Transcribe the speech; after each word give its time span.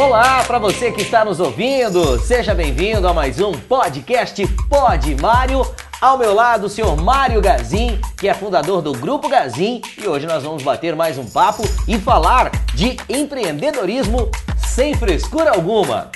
Olá 0.00 0.42
para 0.44 0.58
você 0.58 0.90
que 0.90 1.02
está 1.02 1.26
nos 1.26 1.40
ouvindo, 1.40 2.18
seja 2.20 2.54
bem-vindo 2.54 3.06
a 3.06 3.12
mais 3.12 3.38
um 3.38 3.52
podcast 3.52 4.46
Pod 4.66 5.14
Mário. 5.20 5.60
Ao 6.00 6.16
meu 6.16 6.32
lado, 6.32 6.64
o 6.64 6.70
senhor 6.70 6.96
Mário 6.96 7.38
Gazin, 7.42 8.00
que 8.16 8.26
é 8.26 8.32
fundador 8.32 8.80
do 8.80 8.92
Grupo 8.92 9.28
Gazin, 9.28 9.82
e 10.02 10.08
hoje 10.08 10.26
nós 10.26 10.42
vamos 10.42 10.62
bater 10.62 10.96
mais 10.96 11.18
um 11.18 11.26
papo 11.26 11.62
e 11.86 11.98
falar 11.98 12.50
de 12.74 12.96
empreendedorismo 13.10 14.30
sem 14.56 14.94
frescura 14.94 15.50
alguma. 15.50 16.10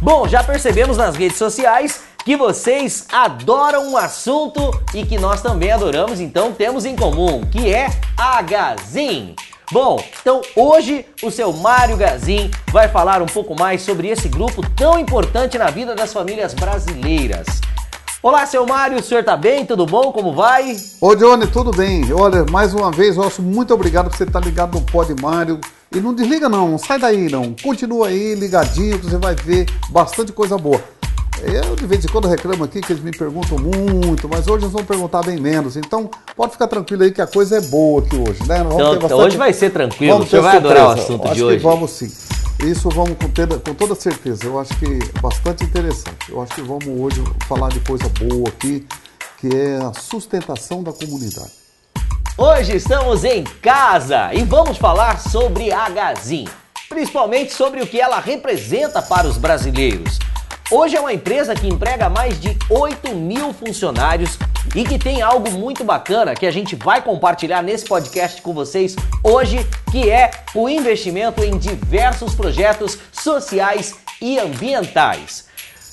Bom, 0.00 0.26
já 0.26 0.42
percebemos 0.42 0.96
nas 0.96 1.14
redes 1.14 1.36
sociais 1.36 2.04
que 2.24 2.38
vocês 2.38 3.06
adoram 3.12 3.92
um 3.92 3.98
assunto 3.98 4.70
e 4.94 5.04
que 5.04 5.18
nós 5.18 5.42
também 5.42 5.70
adoramos, 5.70 6.20
então 6.20 6.52
temos 6.52 6.86
em 6.86 6.96
comum, 6.96 7.42
que 7.42 7.70
é 7.70 7.90
a 8.16 8.40
Gazin. 8.40 9.36
Bom, 9.72 10.00
então 10.20 10.42
hoje 10.54 11.04
o 11.24 11.30
seu 11.30 11.52
Mário 11.52 11.96
Gazin 11.96 12.52
vai 12.70 12.88
falar 12.88 13.20
um 13.20 13.26
pouco 13.26 13.58
mais 13.58 13.82
sobre 13.82 14.06
esse 14.08 14.28
grupo 14.28 14.62
tão 14.76 14.96
importante 14.96 15.58
na 15.58 15.70
vida 15.70 15.92
das 15.92 16.12
famílias 16.12 16.54
brasileiras. 16.54 17.46
Olá, 18.22 18.46
seu 18.46 18.64
Mário, 18.64 18.98
o 18.98 19.02
senhor 19.02 19.24
tá 19.24 19.36
bem? 19.36 19.66
Tudo 19.66 19.84
bom? 19.84 20.12
Como 20.12 20.32
vai? 20.32 20.76
Ô, 21.00 21.16
Johnny, 21.16 21.48
tudo 21.48 21.72
bem. 21.72 22.12
Olha, 22.12 22.44
mais 22.48 22.74
uma 22.74 22.92
vez, 22.92 23.16
nosso 23.16 23.42
muito 23.42 23.74
obrigado 23.74 24.08
por 24.08 24.16
você 24.16 24.22
estar 24.22 24.40
ligado 24.40 24.78
no 24.78 24.84
Pod 24.84 25.12
Mário. 25.20 25.60
E 25.92 26.00
não 26.00 26.14
desliga 26.14 26.48
não, 26.48 26.68
não 26.68 26.78
sai 26.78 26.98
daí 26.98 27.28
não. 27.28 27.54
Continua 27.62 28.08
aí 28.08 28.34
ligadinho, 28.34 28.98
que 28.98 29.06
você 29.06 29.18
vai 29.18 29.34
ver 29.34 29.66
bastante 29.90 30.32
coisa 30.32 30.56
boa. 30.56 30.80
Eu 31.42 31.76
de 31.76 31.86
vez 31.86 32.04
em 32.04 32.08
quando 32.08 32.28
reclamo 32.28 32.64
aqui 32.64 32.80
que 32.80 32.92
eles 32.92 33.02
me 33.02 33.10
perguntam 33.10 33.58
muito, 33.58 34.28
mas 34.28 34.46
hoje 34.46 34.64
eles 34.64 34.72
vão 34.72 34.84
perguntar 34.84 35.22
bem 35.22 35.38
menos. 35.38 35.76
Então 35.76 36.10
pode 36.34 36.52
ficar 36.52 36.66
tranquilo 36.66 37.02
aí 37.02 37.12
que 37.12 37.20
a 37.20 37.26
coisa 37.26 37.58
é 37.58 37.60
boa 37.60 38.02
aqui 38.02 38.16
hoje, 38.16 38.46
né? 38.46 38.60
Então, 38.60 38.76
bastante... 38.78 39.04
então, 39.04 39.18
hoje 39.18 39.36
vai 39.36 39.52
ser 39.52 39.70
tranquilo, 39.70 40.14
vamos 40.14 40.30
você 40.30 40.40
vai 40.40 40.52
surpresa. 40.52 40.74
adorar 40.74 40.96
o 40.96 41.00
assunto 41.00 41.24
acho 41.26 41.34
de 41.34 41.44
hoje. 41.44 41.58
vamos 41.58 41.90
sim. 41.90 42.12
Isso 42.64 42.88
vamos 42.88 43.18
com, 43.18 43.28
ter, 43.28 43.46
com 43.60 43.74
toda 43.74 43.94
certeza. 43.94 44.46
Eu 44.46 44.58
acho 44.58 44.74
que 44.78 44.86
é 44.86 45.20
bastante 45.20 45.62
interessante. 45.62 46.30
Eu 46.30 46.40
acho 46.40 46.54
que 46.54 46.62
vamos 46.62 46.86
hoje 46.86 47.22
falar 47.46 47.68
de 47.68 47.80
coisa 47.80 48.08
boa 48.18 48.48
aqui, 48.48 48.86
que 49.38 49.54
é 49.54 49.76
a 49.76 49.92
sustentação 49.92 50.82
da 50.82 50.92
comunidade. 50.92 51.52
Hoje 52.38 52.76
estamos 52.76 53.24
em 53.24 53.44
casa 53.44 54.32
e 54.32 54.42
vamos 54.42 54.78
falar 54.78 55.20
sobre 55.20 55.70
a 55.70 55.88
Gazin, 55.90 56.46
principalmente 56.88 57.52
sobre 57.52 57.82
o 57.82 57.86
que 57.86 58.00
ela 58.00 58.20
representa 58.20 59.02
para 59.02 59.26
os 59.26 59.36
brasileiros. 59.36 60.18
Hoje 60.68 60.96
é 60.96 61.00
uma 61.00 61.12
empresa 61.12 61.54
que 61.54 61.68
emprega 61.68 62.10
mais 62.10 62.40
de 62.40 62.58
8 62.68 63.14
mil 63.14 63.52
funcionários 63.52 64.36
e 64.74 64.82
que 64.82 64.98
tem 64.98 65.22
algo 65.22 65.48
muito 65.52 65.84
bacana 65.84 66.34
que 66.34 66.44
a 66.44 66.50
gente 66.50 66.74
vai 66.74 67.00
compartilhar 67.00 67.62
nesse 67.62 67.84
podcast 67.84 68.42
com 68.42 68.52
vocês 68.52 68.96
hoje, 69.22 69.64
que 69.92 70.10
é 70.10 70.28
o 70.56 70.68
investimento 70.68 71.44
em 71.44 71.56
diversos 71.56 72.34
projetos 72.34 72.98
sociais 73.12 73.94
e 74.20 74.40
ambientais. 74.40 75.44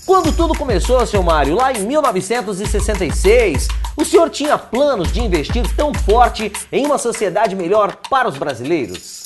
Quando 0.08 0.36
tudo 0.36 0.58
começou, 0.58 1.06
seu 1.06 1.22
Mário, 1.22 1.54
lá 1.54 1.72
em 1.72 1.86
1966, 1.86 3.68
o 3.96 4.04
senhor 4.04 4.28
tinha 4.32 4.58
planos 4.58 5.12
de 5.12 5.22
investir 5.22 5.64
tão 5.76 5.94
forte 5.94 6.52
em 6.72 6.84
uma 6.84 6.98
sociedade 6.98 7.56
melhor 7.56 7.96
para 8.10 8.28
os 8.28 8.40
brasileiros? 8.40 9.22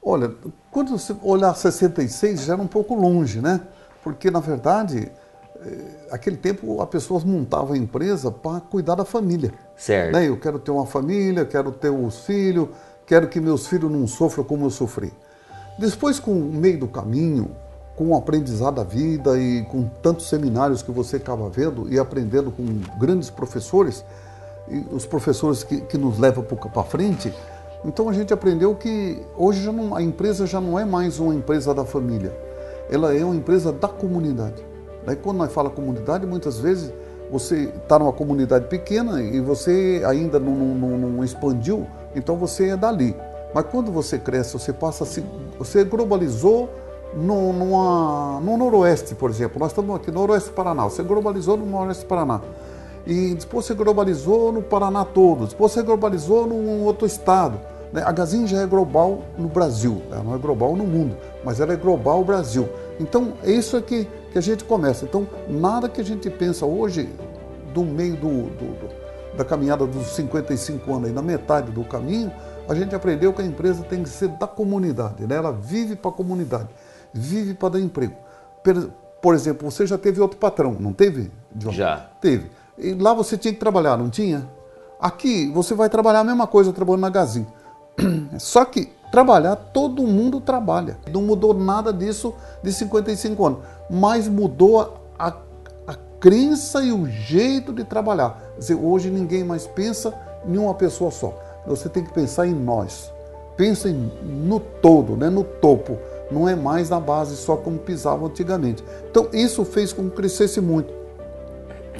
Olha, 0.00 0.30
quando 0.70 0.96
você 0.96 1.12
olhar 1.22 1.54
66 1.54 2.44
já 2.44 2.52
era 2.52 2.62
um 2.62 2.68
pouco 2.68 2.94
longe, 2.94 3.40
né? 3.40 3.60
Porque 4.04 4.30
na 4.30 4.38
verdade, 4.38 5.10
eh, 5.56 5.78
aquele 6.10 6.36
tempo 6.36 6.80
as 6.82 6.88
pessoas 6.90 7.24
montavam 7.24 7.72
a 7.72 7.78
empresa 7.78 8.30
para 8.30 8.60
cuidar 8.60 8.94
da 8.94 9.04
família. 9.04 9.52
Certo. 9.74 10.12
Né? 10.12 10.28
Eu 10.28 10.38
quero 10.38 10.58
ter 10.58 10.70
uma 10.70 10.84
família, 10.84 11.46
quero 11.46 11.72
ter 11.72 11.88
os 11.88 12.20
filhos, 12.20 12.68
quero 13.06 13.26
que 13.28 13.40
meus 13.40 13.66
filhos 13.66 13.90
não 13.90 14.06
sofram 14.06 14.44
como 14.44 14.66
eu 14.66 14.70
sofri. 14.70 15.10
Depois, 15.78 16.20
com 16.20 16.32
o 16.32 16.52
meio 16.52 16.78
do 16.78 16.86
caminho, 16.86 17.50
com 17.96 18.10
o 18.10 18.16
aprendizado 18.16 18.76
da 18.76 18.84
vida 18.84 19.38
e 19.38 19.64
com 19.64 19.88
tantos 20.02 20.28
seminários 20.28 20.82
que 20.82 20.90
você 20.90 21.16
acaba 21.16 21.48
vendo 21.48 21.90
e 21.90 21.98
aprendendo 21.98 22.52
com 22.52 22.64
grandes 22.98 23.30
professores, 23.30 24.04
os 24.92 25.06
professores 25.06 25.64
que, 25.64 25.80
que 25.80 25.96
nos 25.96 26.18
levam 26.18 26.44
para 26.44 26.82
frente, 26.84 27.32
então 27.84 28.08
a 28.08 28.12
gente 28.12 28.32
aprendeu 28.32 28.74
que 28.74 29.20
hoje 29.36 29.70
não, 29.70 29.94
a 29.94 30.02
empresa 30.02 30.46
já 30.46 30.60
não 30.60 30.78
é 30.78 30.84
mais 30.84 31.18
uma 31.18 31.34
empresa 31.34 31.74
da 31.74 31.84
família 31.84 32.43
ela 32.90 33.14
é 33.14 33.24
uma 33.24 33.34
empresa 33.34 33.72
da 33.72 33.88
comunidade. 33.88 34.64
Daí 35.04 35.16
quando 35.16 35.38
nós 35.38 35.52
fala 35.52 35.70
comunidade, 35.70 36.26
muitas 36.26 36.58
vezes 36.58 36.92
você 37.30 37.72
está 37.82 37.98
numa 37.98 38.12
comunidade 38.12 38.66
pequena 38.68 39.20
e 39.22 39.40
você 39.40 40.02
ainda 40.06 40.38
não, 40.38 40.54
não, 40.54 40.98
não, 40.98 41.24
expandiu, 41.24 41.86
então 42.14 42.36
você 42.36 42.68
é 42.68 42.76
dali. 42.76 43.14
Mas 43.54 43.66
quando 43.70 43.90
você 43.90 44.18
cresce, 44.18 44.52
você 44.52 44.72
passa 44.72 45.04
se, 45.04 45.24
você 45.58 45.84
globalizou 45.84 46.68
no, 47.14 47.52
numa, 47.52 48.40
no 48.40 48.56
Noroeste, 48.56 49.14
por 49.14 49.30
exemplo. 49.30 49.58
Nós 49.58 49.70
estamos 49.70 49.94
aqui 49.94 50.10
no 50.10 50.20
Noroeste 50.20 50.50
do 50.50 50.54
Paraná. 50.54 50.84
Você 50.84 51.02
globalizou 51.02 51.56
no 51.56 51.66
Noroeste 51.66 52.04
do 52.04 52.08
Paraná. 52.08 52.40
E 53.06 53.34
depois 53.34 53.66
você 53.66 53.74
globalizou 53.74 54.50
no 54.50 54.62
Paraná 54.62 55.04
todo. 55.04 55.46
Depois 55.46 55.72
você 55.72 55.82
globalizou 55.82 56.46
num 56.46 56.82
outro 56.82 57.06
estado. 57.06 57.60
Né? 57.94 58.02
A 58.04 58.10
Gazin 58.10 58.44
já 58.44 58.60
é 58.60 58.66
global 58.66 59.22
no 59.38 59.46
Brasil, 59.46 60.02
ela 60.10 60.24
não 60.24 60.34
é 60.34 60.38
global 60.38 60.74
no 60.74 60.84
mundo, 60.84 61.16
mas 61.44 61.60
ela 61.60 61.72
é 61.72 61.76
global 61.76 62.18
no 62.18 62.24
Brasil. 62.24 62.68
Então, 62.98 63.34
é 63.44 63.52
isso 63.52 63.76
aqui 63.76 64.08
que 64.32 64.36
a 64.36 64.40
gente 64.40 64.64
começa. 64.64 65.04
Então, 65.04 65.24
nada 65.48 65.88
que 65.88 66.00
a 66.00 66.04
gente 66.04 66.28
pensa 66.28 66.66
hoje, 66.66 67.08
do 67.72 67.84
meio 67.84 68.16
do, 68.16 68.28
do, 68.50 68.66
do, 68.80 69.36
da 69.36 69.44
caminhada 69.44 69.86
dos 69.86 70.08
55 70.08 70.92
anos, 70.92 71.08
aí, 71.08 71.14
na 71.14 71.22
metade 71.22 71.70
do 71.70 71.84
caminho, 71.84 72.32
a 72.68 72.74
gente 72.74 72.92
aprendeu 72.96 73.32
que 73.32 73.42
a 73.42 73.44
empresa 73.44 73.84
tem 73.84 74.02
que 74.02 74.08
ser 74.08 74.28
da 74.28 74.46
comunidade, 74.48 75.24
né? 75.24 75.36
ela 75.36 75.52
vive 75.52 75.94
para 75.94 76.10
a 76.10 76.14
comunidade, 76.14 76.68
vive 77.12 77.54
para 77.54 77.70
dar 77.70 77.80
emprego. 77.80 78.16
Por 79.22 79.34
exemplo, 79.34 79.70
você 79.70 79.86
já 79.86 79.96
teve 79.96 80.20
outro 80.20 80.36
patrão, 80.36 80.76
não 80.80 80.92
teve? 80.92 81.30
John? 81.54 81.70
Já. 81.70 82.08
Teve. 82.20 82.50
E 82.76 82.92
lá 82.94 83.14
você 83.14 83.38
tinha 83.38 83.54
que 83.54 83.60
trabalhar, 83.60 83.96
não 83.96 84.10
tinha? 84.10 84.48
Aqui 84.98 85.48
você 85.50 85.74
vai 85.74 85.88
trabalhar 85.88 86.20
a 86.20 86.24
mesma 86.24 86.46
coisa 86.46 86.72
trabalhando 86.72 87.02
na 87.02 87.10
Gazin. 87.10 87.46
Só 88.38 88.64
que 88.64 88.92
trabalhar, 89.10 89.56
todo 89.56 90.02
mundo 90.02 90.40
trabalha. 90.40 90.98
Não 91.12 91.22
mudou 91.22 91.54
nada 91.54 91.92
disso 91.92 92.34
de 92.62 92.72
55 92.72 93.46
anos, 93.46 93.58
mas 93.88 94.26
mudou 94.26 94.98
a, 95.18 95.36
a 95.86 95.94
crença 96.18 96.82
e 96.82 96.90
o 96.90 97.06
jeito 97.06 97.72
de 97.72 97.84
trabalhar. 97.84 98.40
Quer 98.54 98.58
dizer, 98.58 98.74
hoje 98.74 99.10
ninguém 99.10 99.44
mais 99.44 99.66
pensa 99.66 100.12
em 100.46 100.56
uma 100.58 100.74
pessoa 100.74 101.10
só. 101.10 101.32
Você 101.66 101.88
tem 101.88 102.04
que 102.04 102.12
pensar 102.12 102.46
em 102.46 102.54
nós. 102.54 103.12
Pensa 103.56 103.88
no 103.88 104.58
todo, 104.58 105.16
né? 105.16 105.30
no 105.30 105.44
topo. 105.44 105.96
Não 106.30 106.48
é 106.48 106.56
mais 106.56 106.90
na 106.90 106.98
base 106.98 107.36
só 107.36 107.56
como 107.56 107.78
pisavam 107.78 108.26
antigamente. 108.26 108.82
Então 109.10 109.28
isso 109.32 109.64
fez 109.64 109.92
com 109.92 110.10
que 110.10 110.16
crescesse 110.16 110.60
muito. 110.60 110.92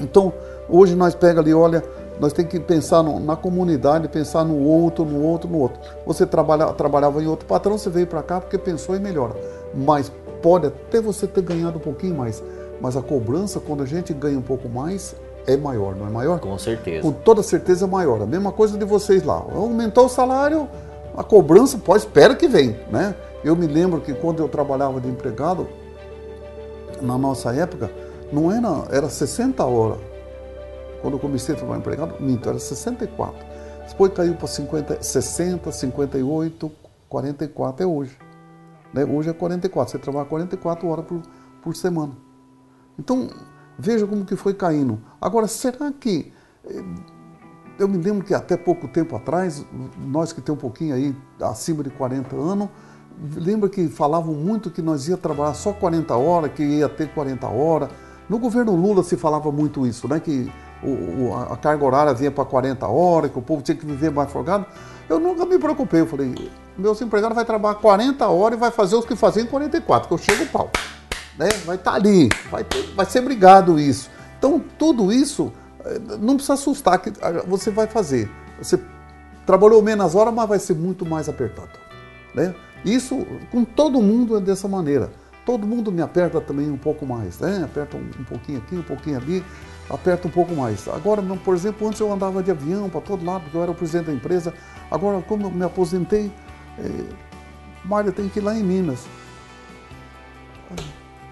Então 0.00 0.32
hoje 0.68 0.94
nós 0.96 1.14
pega 1.14 1.40
ali, 1.40 1.54
olha, 1.54 1.84
nós 2.20 2.32
temos 2.32 2.50
que 2.50 2.60
pensar 2.60 3.02
no, 3.02 3.18
na 3.18 3.36
comunidade, 3.36 4.08
pensar 4.08 4.44
no 4.44 4.58
outro, 4.58 5.04
no 5.04 5.22
outro, 5.22 5.48
no 5.48 5.58
outro. 5.58 5.80
Você 6.06 6.24
trabalha, 6.24 6.66
trabalhava 6.72 7.22
em 7.22 7.26
outro 7.26 7.46
patrão, 7.46 7.76
você 7.76 7.90
veio 7.90 8.06
para 8.06 8.22
cá 8.22 8.40
porque 8.40 8.56
pensou 8.56 8.94
em 8.96 9.00
melhora. 9.00 9.34
Mas 9.74 10.12
pode 10.40 10.66
até 10.66 11.00
você 11.00 11.26
ter 11.26 11.42
ganhado 11.42 11.78
um 11.78 11.80
pouquinho 11.80 12.14
mais. 12.14 12.42
Mas 12.80 12.96
a 12.96 13.02
cobrança, 13.02 13.58
quando 13.58 13.82
a 13.82 13.86
gente 13.86 14.12
ganha 14.12 14.38
um 14.38 14.42
pouco 14.42 14.68
mais, 14.68 15.16
é 15.46 15.56
maior, 15.56 15.96
não 15.96 16.06
é 16.06 16.10
maior? 16.10 16.38
Com 16.38 16.56
certeza. 16.58 17.02
Com 17.02 17.12
toda 17.12 17.42
certeza 17.42 17.84
é 17.84 17.88
maior. 17.88 18.22
A 18.22 18.26
mesma 18.26 18.52
coisa 18.52 18.78
de 18.78 18.84
vocês 18.84 19.24
lá. 19.24 19.44
Aumentou 19.52 20.06
o 20.06 20.08
salário, 20.08 20.68
a 21.16 21.24
cobrança, 21.24 21.78
pode, 21.78 22.04
espera 22.04 22.34
que 22.34 22.46
vem, 22.46 22.76
né? 22.90 23.14
Eu 23.42 23.56
me 23.56 23.66
lembro 23.66 24.00
que 24.00 24.14
quando 24.14 24.40
eu 24.40 24.48
trabalhava 24.48 25.00
de 25.00 25.08
empregado, 25.08 25.66
na 27.02 27.18
nossa 27.18 27.52
época, 27.52 27.90
não 28.32 28.50
era, 28.50 28.84
era 28.90 29.08
60 29.08 29.62
horas 29.64 30.13
quando 31.04 31.16
eu 31.16 31.20
comecei 31.20 31.54
a 31.54 31.58
trabalhar 31.58 31.80
empregado, 31.80 32.14
minto, 32.18 32.48
era 32.48 32.58
64. 32.58 33.36
Depois 33.86 34.10
caiu 34.14 34.34
para 34.36 34.48
50, 34.48 35.02
60, 35.02 35.70
58, 35.70 36.72
44 37.10 37.84
é 37.84 37.86
hoje. 37.86 38.18
Né? 38.90 39.04
Hoje 39.04 39.28
é 39.28 39.34
44, 39.34 39.92
você 39.92 39.98
trabalha 39.98 40.24
44 40.24 40.88
horas 40.88 41.04
por, 41.04 41.20
por 41.60 41.76
semana. 41.76 42.12
Então, 42.98 43.28
veja 43.78 44.06
como 44.06 44.24
que 44.24 44.34
foi 44.34 44.54
caindo. 44.54 44.98
Agora, 45.20 45.46
será 45.46 45.92
que... 45.92 46.32
Eh, 46.64 46.82
eu 47.78 47.86
me 47.86 47.98
lembro 47.98 48.24
que 48.24 48.32
até 48.32 48.56
pouco 48.56 48.88
tempo 48.88 49.14
atrás, 49.14 49.62
nós 49.98 50.32
que 50.32 50.40
temos 50.40 50.58
um 50.58 50.62
pouquinho 50.62 50.94
aí 50.94 51.14
acima 51.42 51.82
de 51.82 51.90
40 51.90 52.34
anos, 52.34 52.70
lembra 53.36 53.68
que 53.68 53.88
falavam 53.88 54.32
muito 54.32 54.70
que 54.70 54.80
nós 54.80 55.06
ia 55.06 55.18
trabalhar 55.18 55.52
só 55.52 55.70
40 55.70 56.16
horas, 56.16 56.52
que 56.52 56.62
ia 56.62 56.88
ter 56.88 57.12
40 57.12 57.46
horas. 57.46 57.90
No 58.26 58.38
governo 58.38 58.74
Lula 58.74 59.02
se 59.02 59.18
falava 59.18 59.52
muito 59.52 59.86
isso, 59.86 60.08
né? 60.08 60.18
Que 60.18 60.50
o, 60.88 61.34
a 61.50 61.56
carga 61.56 61.84
horária 61.84 62.14
vinha 62.14 62.30
para 62.30 62.44
40 62.44 62.86
horas, 62.86 63.30
que 63.30 63.38
o 63.38 63.42
povo 63.42 63.62
tinha 63.62 63.76
que 63.76 63.84
viver 63.84 64.10
mais 64.10 64.30
folgado. 64.30 64.66
Eu 65.08 65.18
nunca 65.18 65.44
me 65.44 65.58
preocupei. 65.58 66.00
Eu 66.00 66.06
falei, 66.06 66.34
meu 66.76 66.92
empregado 66.92 67.34
vai 67.34 67.44
trabalhar 67.44 67.76
40 67.76 68.26
horas 68.26 68.58
e 68.58 68.60
vai 68.60 68.70
fazer 68.70 68.96
os 68.96 69.04
que 69.04 69.16
faziam 69.16 69.44
em 69.44 69.48
44, 69.48 70.08
que 70.08 70.14
eu 70.14 70.18
chego 70.18 70.44
o 70.44 70.46
pau. 70.48 70.70
Né? 71.38 71.48
Vai 71.64 71.76
estar 71.76 71.92
tá 71.92 71.96
ali, 71.96 72.28
vai, 72.50 72.64
ter, 72.64 72.82
vai 72.94 73.06
ser 73.06 73.20
brigado 73.20 73.78
isso. 73.78 74.10
Então, 74.38 74.62
tudo 74.78 75.12
isso 75.12 75.52
eh, 75.84 76.00
não 76.20 76.34
precisa 76.34 76.54
assustar 76.54 76.98
que 76.98 77.12
você 77.46 77.70
vai 77.70 77.86
fazer. 77.86 78.30
Você 78.58 78.78
trabalhou 79.46 79.82
menos 79.82 80.14
horas, 80.14 80.32
mas 80.32 80.48
vai 80.48 80.58
ser 80.58 80.74
muito 80.74 81.04
mais 81.04 81.28
apertado. 81.28 81.78
Né? 82.34 82.54
Isso 82.84 83.26
com 83.50 83.64
todo 83.64 84.00
mundo 84.00 84.36
é 84.36 84.40
dessa 84.40 84.68
maneira. 84.68 85.10
Todo 85.44 85.66
mundo 85.66 85.92
me 85.92 86.00
aperta 86.00 86.40
também 86.40 86.70
um 86.70 86.76
pouco 86.76 87.04
mais, 87.04 87.38
né? 87.38 87.62
Aperta 87.64 87.98
um, 87.98 88.10
um 88.18 88.24
pouquinho 88.24 88.58
aqui, 88.58 88.76
um 88.76 88.82
pouquinho 88.82 89.18
ali, 89.18 89.44
aperta 89.88 90.28
um 90.28 90.30
pouco 90.30 90.54
mais. 90.54 90.88
Agora, 90.88 91.22
por 91.22 91.54
exemplo, 91.54 91.86
antes 91.86 92.00
eu 92.00 92.12
andava 92.12 92.42
de 92.42 92.50
avião 92.50 92.88
para 92.88 93.00
todo 93.00 93.24
lado, 93.24 93.42
porque 93.42 93.56
eu 93.56 93.62
era 93.62 93.70
o 93.70 93.74
presidente 93.74 94.06
da 94.06 94.12
empresa. 94.12 94.54
Agora, 94.90 95.20
como 95.22 95.46
eu 95.46 95.50
me 95.50 95.64
aposentei, 95.64 96.30
é, 96.78 97.04
Mário 97.84 98.12
tem 98.12 98.28
que 98.28 98.38
ir 98.38 98.42
lá 98.42 98.56
em 98.56 98.62
Minas. 98.62 99.06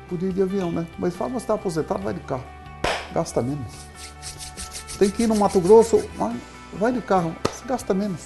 Podia 0.09 0.29
ir 0.29 0.33
de 0.33 0.43
avião, 0.43 0.71
né? 0.71 0.87
Mas 0.99 1.17
fala, 1.17 1.31
você 1.31 1.39
está 1.39 1.55
aposentado, 1.55 2.03
vai 2.03 2.13
de 2.13 2.21
carro. 2.21 2.45
Gasta 3.15 3.43
menos. 3.43 3.73
Tem 4.99 5.11
que 5.11 5.23
ir 5.25 5.27
no 5.27 5.37
Mato 5.37 5.61
Grosso, 5.61 6.05
vai 6.75 6.93
de 6.93 7.01
carro, 7.01 7.35
gasta 7.67 7.95
menos. 7.95 8.21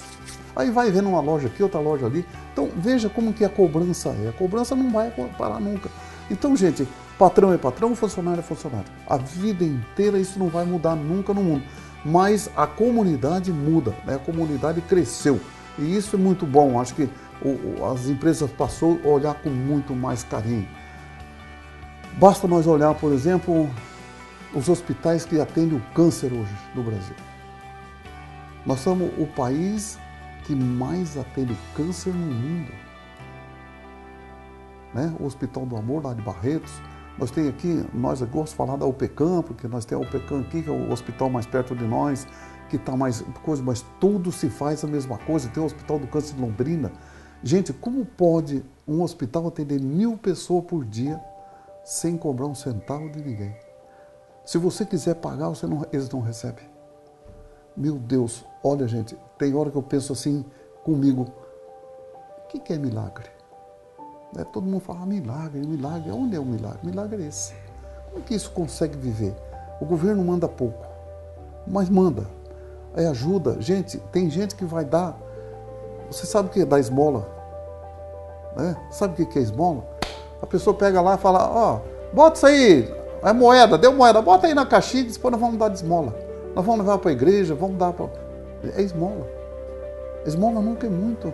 Aí 0.55 0.69
vai 0.71 0.91
vendo 0.91 1.07
uma 1.07 1.21
loja 1.21 1.47
aqui, 1.47 1.63
outra 1.63 1.79
loja 1.79 2.05
ali. 2.05 2.25
Então 2.51 2.69
veja 2.75 3.09
como 3.09 3.31
que 3.31 3.45
a 3.45 3.49
cobrança 3.49 4.09
é. 4.09 4.29
A 4.29 4.33
cobrança 4.33 4.75
não 4.75 4.91
vai 4.91 5.11
parar 5.37 5.59
nunca. 5.59 5.89
Então, 6.29 6.55
gente, 6.55 6.87
patrão 7.17 7.53
é 7.53 7.57
patrão, 7.57 7.95
funcionário 7.95 8.39
é 8.39 8.43
funcionário. 8.43 8.87
A 9.07 9.17
vida 9.17 9.63
inteira 9.63 10.19
isso 10.19 10.37
não 10.37 10.49
vai 10.49 10.65
mudar 10.65 10.95
nunca 10.95 11.33
no 11.33 11.43
mundo. 11.43 11.63
Mas 12.05 12.49
a 12.55 12.67
comunidade 12.67 13.51
muda, 13.51 13.95
né? 14.05 14.15
a 14.15 14.19
comunidade 14.19 14.81
cresceu. 14.81 15.39
E 15.77 15.95
isso 15.95 16.15
é 16.15 16.19
muito 16.19 16.45
bom. 16.45 16.79
Acho 16.79 16.95
que 16.95 17.09
as 17.91 18.07
empresas 18.07 18.49
passou 18.51 18.99
a 19.03 19.07
olhar 19.07 19.33
com 19.35 19.49
muito 19.49 19.93
mais 19.93 20.23
carinho. 20.23 20.67
Basta 22.17 22.47
nós 22.47 22.65
olhar, 22.65 22.93
por 22.95 23.11
exemplo, 23.11 23.69
os 24.53 24.69
hospitais 24.69 25.25
que 25.25 25.39
atendem 25.39 25.77
o 25.77 25.81
câncer 25.93 26.31
hoje 26.33 26.55
no 26.73 26.83
Brasil. 26.83 27.15
Nós 28.65 28.79
somos 28.79 29.11
o 29.17 29.25
país 29.27 29.99
que 30.45 30.55
mais 30.55 31.17
atende 31.17 31.55
câncer 31.75 32.11
no 32.11 32.33
mundo. 32.33 32.71
Né? 34.93 35.13
O 35.19 35.25
Hospital 35.25 35.65
do 35.65 35.75
Amor, 35.75 36.03
lá 36.03 36.13
de 36.13 36.21
Barretos. 36.21 36.73
Nós 37.17 37.31
temos 37.31 37.49
aqui, 37.49 37.83
nós 37.93 38.21
gostamos 38.21 38.51
de 38.51 38.55
falar 38.55 38.77
da 38.77 38.85
UPECAM, 38.85 39.41
porque 39.41 39.67
nós 39.67 39.85
temos 39.85 40.05
a 40.05 40.09
UPECAM 40.09 40.41
aqui, 40.41 40.61
que 40.61 40.69
é 40.69 40.71
o 40.71 40.91
hospital 40.91 41.29
mais 41.29 41.47
perto 41.47 41.75
de 41.75 41.83
nós, 41.83 42.27
que 42.69 42.75
está 42.75 42.95
mais 42.95 43.21
coisa, 43.43 43.63
mas 43.63 43.83
tudo 43.99 44.31
se 44.31 44.49
faz 44.49 44.83
a 44.83 44.87
mesma 44.87 45.17
coisa. 45.17 45.49
Tem 45.49 45.61
o 45.61 45.65
Hospital 45.65 45.99
do 45.99 46.07
Câncer 46.07 46.35
de 46.35 46.41
Londrina. 46.41 46.91
Gente, 47.41 47.73
como 47.73 48.05
pode 48.05 48.63
um 48.87 49.01
hospital 49.01 49.47
atender 49.47 49.79
mil 49.81 50.17
pessoas 50.17 50.65
por 50.65 50.85
dia 50.85 51.19
sem 51.83 52.17
cobrar 52.17 52.45
um 52.45 52.55
centavo 52.55 53.09
de 53.09 53.21
ninguém? 53.21 53.55
Se 54.45 54.57
você 54.57 54.85
quiser 54.85 55.15
pagar, 55.15 55.49
você 55.49 55.65
não, 55.65 55.85
eles 55.91 56.09
não 56.09 56.21
recebem. 56.21 56.65
Meu 57.75 57.95
Deus, 57.95 58.45
olha 58.63 58.87
gente, 58.87 59.17
tem 59.37 59.53
hora 59.55 59.69
que 59.69 59.77
eu 59.77 59.83
penso 59.83 60.13
assim 60.13 60.45
comigo, 60.83 61.27
o 62.43 62.47
que, 62.47 62.59
que 62.59 62.73
é 62.73 62.77
milagre? 62.77 63.36
Né? 64.33 64.45
Todo 64.51 64.65
mundo 64.65 64.79
fala 64.79 65.05
milagre, 65.05 65.59
milagre. 65.65 66.11
Onde 66.11 66.35
é 66.35 66.39
o 66.39 66.45
milagre? 66.45 66.79
Milagre 66.83 67.23
é 67.23 67.27
esse. 67.27 67.53
Como 68.11 68.23
que 68.23 68.35
isso 68.35 68.51
consegue 68.51 68.97
viver? 68.97 69.35
O 69.79 69.85
governo 69.85 70.23
manda 70.23 70.47
pouco, 70.47 70.85
mas 71.65 71.89
manda. 71.89 72.25
É 72.95 73.05
ajuda. 73.07 73.61
Gente, 73.61 73.99
tem 74.11 74.29
gente 74.29 74.55
que 74.55 74.65
vai 74.65 74.83
dar. 74.83 75.17
Você 76.09 76.25
sabe 76.25 76.49
o 76.49 76.51
que 76.51 76.61
é 76.61 76.65
dar 76.65 76.79
esmola? 76.79 77.27
Né? 78.55 78.75
Sabe 78.89 79.21
o 79.21 79.25
que 79.25 79.37
é 79.37 79.41
esmola? 79.41 79.85
A 80.41 80.47
pessoa 80.47 80.73
pega 80.73 81.01
lá 81.01 81.15
e 81.15 81.17
fala, 81.17 81.49
ó, 81.49 81.75
oh, 81.75 82.15
bota 82.15 82.37
isso 82.37 82.45
aí, 82.45 82.93
é 83.23 83.33
moeda, 83.33 83.77
deu 83.77 83.93
moeda, 83.93 84.21
bota 84.21 84.47
aí 84.47 84.53
na 84.53 84.65
caixinha 84.65 85.03
e 85.03 85.11
depois 85.11 85.31
nós 85.31 85.41
vamos 85.41 85.57
dar 85.57 85.69
de 85.69 85.75
esmola. 85.75 86.15
Nós 86.55 86.65
vamos 86.65 86.81
levar 86.81 86.97
para 86.97 87.09
a 87.09 87.13
igreja, 87.13 87.53
vamos 87.53 87.77
dar 87.77 87.93
para. 87.93 88.09
É 88.75 88.81
esmola. 88.81 89.27
Esmola 90.25 90.61
nunca 90.61 90.87
é 90.87 90.89
muito. 90.89 91.33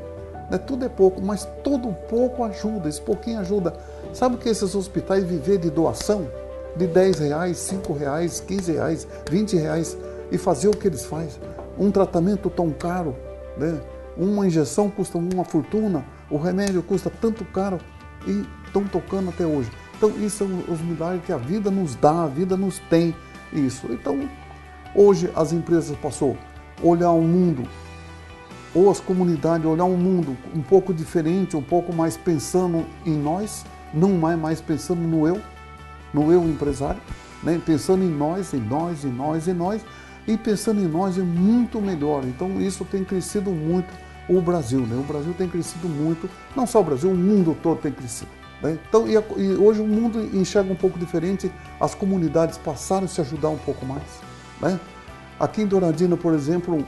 Né? 0.50 0.58
Tudo 0.58 0.86
é 0.86 0.90
pouco, 0.90 1.22
mas 1.22 1.48
todo 1.64 1.94
pouco 2.10 2.44
ajuda, 2.44 2.90
esse 2.90 3.02
pouquinho 3.02 3.40
ajuda. 3.40 3.74
Sabe 4.14 4.38
que 4.38 4.50
esses 4.50 4.76
hospitais 4.76 5.24
viver 5.24 5.58
de 5.58 5.70
doação? 5.70 6.28
De 6.76 6.88
10 6.88 7.20
reais, 7.20 7.58
5 7.58 7.94
reais, 7.94 8.40
15 8.40 8.72
reais, 8.72 9.08
20 9.30 9.56
reais 9.58 9.98
e 10.32 10.38
fazer 10.38 10.68
o 10.68 10.72
que 10.72 10.88
eles 10.88 11.06
fazem. 11.06 11.40
Um 11.78 11.92
tratamento 11.92 12.50
tão 12.50 12.72
caro, 12.72 13.16
né? 13.58 13.80
uma 14.18 14.48
injeção 14.48 14.90
custa 14.90 15.18
uma 15.18 15.44
fortuna, 15.44 16.04
o 16.30 16.38
remédio 16.38 16.82
custa 16.82 17.12
tanto 17.22 17.46
caro 17.46 17.80
e 18.28 18.44
estão 18.66 18.86
tocando 18.86 19.30
até 19.30 19.46
hoje. 19.46 19.72
Então, 19.96 20.10
isso 20.20 20.38
são 20.38 20.48
os 20.68 20.82
milagres 20.82 21.24
que 21.26 21.32
a 21.32 21.38
vida 21.38 21.70
nos 21.70 21.96
dá, 21.96 22.24
a 22.24 22.28
vida 22.28 22.58
nos 22.58 22.80
tem 22.90 23.16
isso. 23.54 23.86
Então, 23.92 24.28
Hoje 24.96 25.32
as 25.36 25.52
empresas 25.52 25.98
passou 25.98 26.38
a 26.82 26.86
olhar 26.86 27.12
o 27.12 27.22
mundo, 27.22 27.68
ou 28.74 28.90
as 28.90 29.00
comunidades 29.00 29.66
olhar 29.66 29.86
um 29.86 29.98
mundo 29.98 30.36
um 30.54 30.62
pouco 30.62 30.94
diferente, 30.94 31.56
um 31.56 31.62
pouco 31.62 31.94
mais 31.94 32.18
pensando 32.18 32.86
em 33.06 33.16
nós, 33.16 33.66
não 33.94 34.14
mais, 34.14 34.40
mais 34.40 34.62
pensando 34.62 35.02
no 35.02 35.28
eu, 35.28 35.40
no 36.14 36.32
eu 36.32 36.44
empresário, 36.44 37.00
né? 37.44 37.62
pensando 37.64 38.04
em 38.04 38.10
nós, 38.10 38.54
em 38.54 38.60
nós, 38.60 39.04
em 39.04 39.12
nós, 39.12 39.48
em 39.48 39.54
nós, 39.54 39.82
e 40.28 40.38
pensando 40.38 40.82
em 40.82 40.88
nós 40.88 41.18
é 41.18 41.22
muito 41.22 41.82
melhor. 41.82 42.24
Então 42.26 42.60
isso 42.62 42.86
tem 42.86 43.04
crescido 43.04 43.52
muito 43.52 43.94
o 44.28 44.42
Brasil, 44.42 44.80
né? 44.80 44.96
O 44.96 45.04
Brasil 45.04 45.34
tem 45.38 45.50
crescido 45.50 45.88
muito, 45.88 46.30
não 46.56 46.66
só 46.66 46.80
o 46.80 46.84
Brasil, 46.84 47.12
o 47.12 47.16
mundo 47.16 47.58
todo 47.62 47.80
tem 47.80 47.92
crescido. 47.92 48.32
Né? 48.62 48.78
Então, 48.88 49.06
e, 49.08 49.14
e 49.14 49.56
hoje 49.56 49.82
o 49.82 49.88
mundo 49.88 50.20
enxerga 50.34 50.72
um 50.72 50.76
pouco 50.76 50.98
diferente, 50.98 51.52
as 51.80 51.94
comunidades 51.94 52.58
passaram 52.58 53.04
a 53.04 53.08
se 53.08 53.20
ajudar 53.20 53.50
um 53.50 53.58
pouco 53.58 53.86
mais. 53.86 54.04
Né? 54.62 54.80
Aqui 55.38 55.62
em 55.62 55.68
Douradina, 55.68 56.16
por 56.16 56.34
exemplo, 56.34 56.86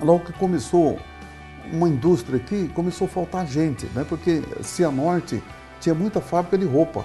logo 0.00 0.24
que 0.24 0.32
começou 0.32 0.98
uma 1.72 1.88
indústria 1.88 2.36
aqui, 2.36 2.68
começou 2.68 3.06
a 3.06 3.10
faltar 3.10 3.46
gente, 3.46 3.86
né? 3.94 4.04
porque 4.08 4.42
Cianorte 4.62 5.42
tinha 5.80 5.94
muita 5.94 6.20
fábrica 6.20 6.56
de 6.56 6.64
roupa. 6.64 7.04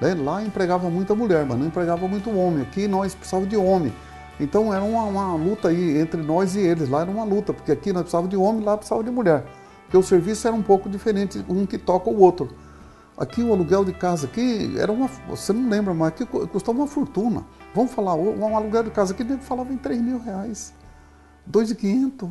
Né? 0.00 0.14
Lá 0.14 0.42
empregava 0.42 0.88
muita 0.88 1.14
mulher, 1.14 1.44
mas 1.44 1.58
não 1.58 1.66
empregava 1.66 2.06
muito 2.08 2.30
homem. 2.30 2.62
Aqui 2.62 2.88
nós 2.88 3.14
precisávamos 3.14 3.50
de 3.50 3.56
homem. 3.56 3.92
Então 4.40 4.72
era 4.72 4.84
uma, 4.84 5.02
uma, 5.04 5.34
luta 5.34 5.68
aí 5.68 5.98
entre 5.98 6.22
nós 6.22 6.54
e 6.54 6.60
eles. 6.60 6.88
Lá 6.88 7.02
era 7.02 7.10
uma 7.10 7.24
luta, 7.24 7.52
porque 7.52 7.72
aqui 7.72 7.92
nós 7.92 8.02
precisávamos 8.02 8.30
de 8.30 8.36
homem, 8.36 8.64
lá 8.64 8.76
precisávamos 8.76 9.10
de 9.10 9.14
mulher. 9.14 9.44
Porque 9.84 9.96
o 9.96 10.02
serviço 10.02 10.46
era 10.46 10.54
um 10.54 10.62
pouco 10.62 10.88
diferente, 10.88 11.44
um 11.48 11.66
que 11.66 11.78
toca 11.78 12.08
o 12.08 12.20
outro. 12.20 12.48
Aqui 13.16 13.42
o 13.42 13.52
aluguel 13.52 13.84
de 13.84 13.92
casa 13.92 14.26
aqui 14.26 14.74
era 14.78 14.92
uma. 14.92 15.08
Você 15.28 15.52
não 15.52 15.68
lembra, 15.68 15.92
mas 15.92 16.08
aqui 16.08 16.24
custava 16.24 16.78
uma 16.78 16.86
fortuna. 16.86 17.44
Vamos 17.74 17.92
falar, 17.92 18.14
um 18.14 18.56
aluguel 18.56 18.84
de 18.84 18.90
casa 18.90 19.12
aqui 19.12 19.24
falava 19.38 19.72
em 19.72 19.76
3 19.76 20.00
mil 20.00 20.20
reais. 20.20 20.72
2.500. 21.50 22.30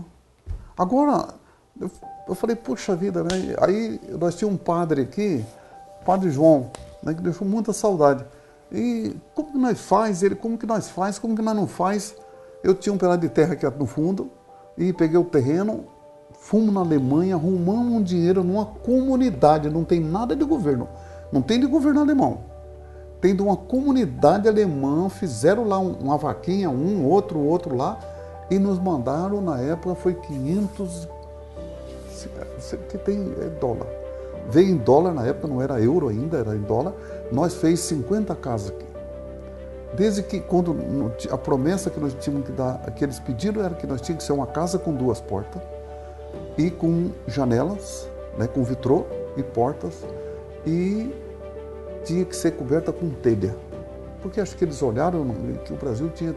Agora, 0.77 1.33
eu, 1.79 1.89
eu 2.27 2.35
falei, 2.35 2.55
puxa 2.55 2.95
vida, 2.95 3.23
né? 3.23 3.55
Aí 3.59 3.99
nós 4.19 4.35
tínhamos 4.35 4.59
um 4.59 4.63
padre 4.63 5.01
aqui, 5.01 5.43
padre 6.05 6.29
João, 6.29 6.71
né, 7.03 7.13
que 7.13 7.21
deixou 7.21 7.47
muita 7.47 7.73
saudade. 7.73 8.25
E 8.71 9.15
como 9.33 9.51
que 9.51 9.57
nós 9.57 9.79
faz? 9.79 10.23
Ele, 10.23 10.35
como 10.35 10.57
que 10.57 10.65
nós 10.65 10.89
faz? 10.89 11.17
Como 11.17 11.35
que 11.35 11.41
nós 11.41 11.55
não 11.55 11.67
faz? 11.67 12.15
Eu 12.63 12.75
tinha 12.75 12.93
um 12.93 12.97
pedaço 12.97 13.19
de 13.19 13.29
terra 13.29 13.53
aqui 13.53 13.65
no 13.77 13.85
fundo 13.85 14.29
e 14.77 14.91
peguei 14.91 15.17
o 15.17 15.23
terreno, 15.23 15.85
fomos 16.33 16.73
na 16.73 16.81
Alemanha, 16.81 17.35
arrumamos 17.35 17.93
um 17.93 18.03
dinheiro 18.03 18.43
numa 18.43 18.65
comunidade, 18.65 19.69
não 19.69 19.83
tem 19.83 19.99
nada 19.99 20.35
de 20.35 20.43
governo, 20.43 20.87
não 21.31 21.41
tem 21.41 21.59
de 21.59 21.65
governo 21.65 22.01
alemão. 22.01 22.39
Tem 23.19 23.35
de 23.35 23.41
uma 23.41 23.57
comunidade 23.57 24.47
alemã, 24.47 25.09
fizeram 25.09 25.67
lá 25.67 25.79
uma 25.79 26.17
vaquinha, 26.17 26.69
um, 26.69 27.03
outro, 27.05 27.39
outro 27.39 27.75
lá, 27.75 27.97
e 28.49 28.57
nos 28.57 28.79
mandaram, 28.79 29.41
na 29.41 29.59
época, 29.59 29.95
foi 29.95 30.13
500, 30.13 31.07
que 32.89 32.97
tem 32.97 33.33
é 33.41 33.49
dólar. 33.59 33.87
Veio 34.49 34.69
em 34.69 34.77
dólar, 34.77 35.13
na 35.13 35.25
época 35.25 35.47
não 35.47 35.61
era 35.61 35.79
euro 35.81 36.07
ainda, 36.07 36.37
era 36.37 36.55
em 36.55 36.61
dólar. 36.61 36.93
Nós 37.31 37.55
fez 37.55 37.81
50 37.81 38.33
casas 38.35 38.69
aqui. 38.69 38.85
Desde 39.93 40.23
que 40.23 40.39
quando 40.39 40.75
a 41.29 41.37
promessa 41.37 41.89
que 41.89 41.99
nós 41.99 42.13
tínhamos 42.19 42.45
que 42.45 42.53
dar, 42.53 42.79
que 42.91 43.03
eles 43.03 43.19
pediram 43.19 43.63
era 43.63 43.73
que 43.73 43.87
nós 43.87 44.01
tínhamos 44.01 44.23
que 44.23 44.27
ser 44.27 44.33
uma 44.33 44.47
casa 44.47 44.77
com 44.77 44.93
duas 44.93 45.19
portas 45.19 45.61
e 46.57 46.69
com 46.69 47.11
janelas, 47.27 48.07
né, 48.37 48.47
com 48.47 48.63
vitrô 48.63 49.05
e 49.35 49.43
portas, 49.43 50.05
e 50.65 51.13
tinha 52.03 52.23
que 52.25 52.35
ser 52.35 52.51
coberta 52.51 52.91
com 52.91 53.09
telha. 53.09 53.55
Porque 54.27 54.41
acho 54.41 54.57
que 54.57 54.65
eles 54.65 54.81
olharam 54.81 55.25
que 55.65 55.71
o 55.71 55.77
Brasil 55.77 56.09
tinha, 56.09 56.35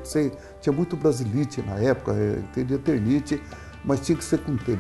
tinha 0.60 0.72
muito 0.72 0.96
brasilite 0.96 1.60
na 1.60 1.74
época, 1.74 2.12
é, 2.12 2.38
teria 2.54 2.78
ternite, 2.78 3.42
mas 3.84 3.98
tinha 3.98 4.16
que 4.16 4.24
ser 4.24 4.38
com 4.38 4.56
telha. 4.56 4.78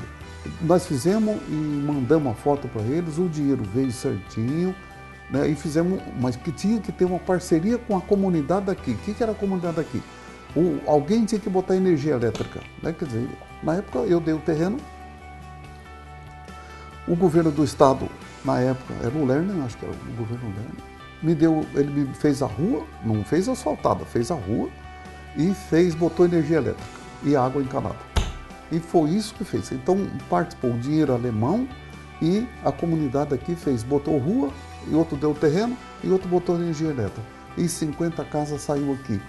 Nós 0.62 0.86
fizemos 0.86 1.36
e 1.48 1.52
mandamos 1.52 2.30
a 2.30 2.34
foto 2.36 2.68
para 2.68 2.82
eles, 2.82 3.18
o 3.18 3.28
dinheiro 3.28 3.64
veio 3.74 3.90
certinho, 3.90 4.72
né, 5.28 5.48
e 5.48 5.56
fizemos, 5.56 6.00
mas 6.20 6.36
que 6.36 6.52
tinha 6.52 6.80
que 6.80 6.92
ter 6.92 7.04
uma 7.04 7.18
parceria 7.18 7.78
com 7.78 7.96
a 7.96 8.00
comunidade 8.00 8.66
daqui. 8.66 8.92
O 8.92 8.98
que, 8.98 9.12
que 9.12 9.22
era 9.22 9.32
a 9.32 9.34
comunidade 9.34 9.76
daqui? 9.76 10.00
O, 10.54 10.78
alguém 10.88 11.24
tinha 11.24 11.40
que 11.40 11.50
botar 11.50 11.74
energia 11.74 12.14
elétrica. 12.14 12.60
Né? 12.80 12.94
Quer 12.96 13.06
dizer, 13.06 13.28
na 13.60 13.74
época 13.74 13.98
eu 14.00 14.20
dei 14.20 14.34
o 14.34 14.38
terreno, 14.38 14.76
o 17.08 17.16
governo 17.16 17.50
do 17.50 17.64
estado, 17.64 18.08
na 18.44 18.60
época, 18.60 18.94
era 19.02 19.18
o 19.18 19.26
Lerner, 19.26 19.64
acho 19.64 19.76
que 19.76 19.84
era 19.84 19.92
o 19.92 20.16
governo 20.16 20.48
Lerner, 20.50 20.89
me 21.22 21.34
deu, 21.34 21.66
ele 21.74 22.06
me 22.06 22.14
fez 22.14 22.42
a 22.42 22.46
rua, 22.46 22.86
não 23.04 23.24
fez 23.24 23.48
asfaltada, 23.48 24.04
fez 24.04 24.30
a 24.30 24.34
rua 24.34 24.68
e 25.36 25.52
fez, 25.54 25.94
botou 25.94 26.24
energia 26.24 26.58
elétrica 26.58 27.00
e 27.22 27.36
água 27.36 27.62
encanada. 27.62 27.98
E 28.72 28.78
foi 28.78 29.10
isso 29.10 29.34
que 29.34 29.44
fez. 29.44 29.72
Então 29.72 30.06
participou 30.28 30.70
o 30.72 30.78
dinheiro 30.78 31.12
alemão 31.12 31.68
E 32.22 32.46
a 32.64 32.70
comunidade 32.70 33.34
aqui 33.34 33.54
fez, 33.54 33.82
botou 33.82 34.18
rua, 34.18 34.50
e 34.86 34.94
outro 34.94 35.16
deu 35.16 35.34
terreno, 35.34 35.76
e 36.04 36.10
outro 36.10 36.28
botou 36.28 36.56
energia 36.56 36.88
elétrica. 36.88 37.22
E 37.56 37.66
50 37.66 38.24
casas 38.26 38.60
saiu 38.60 38.92
aqui. 38.92 39.20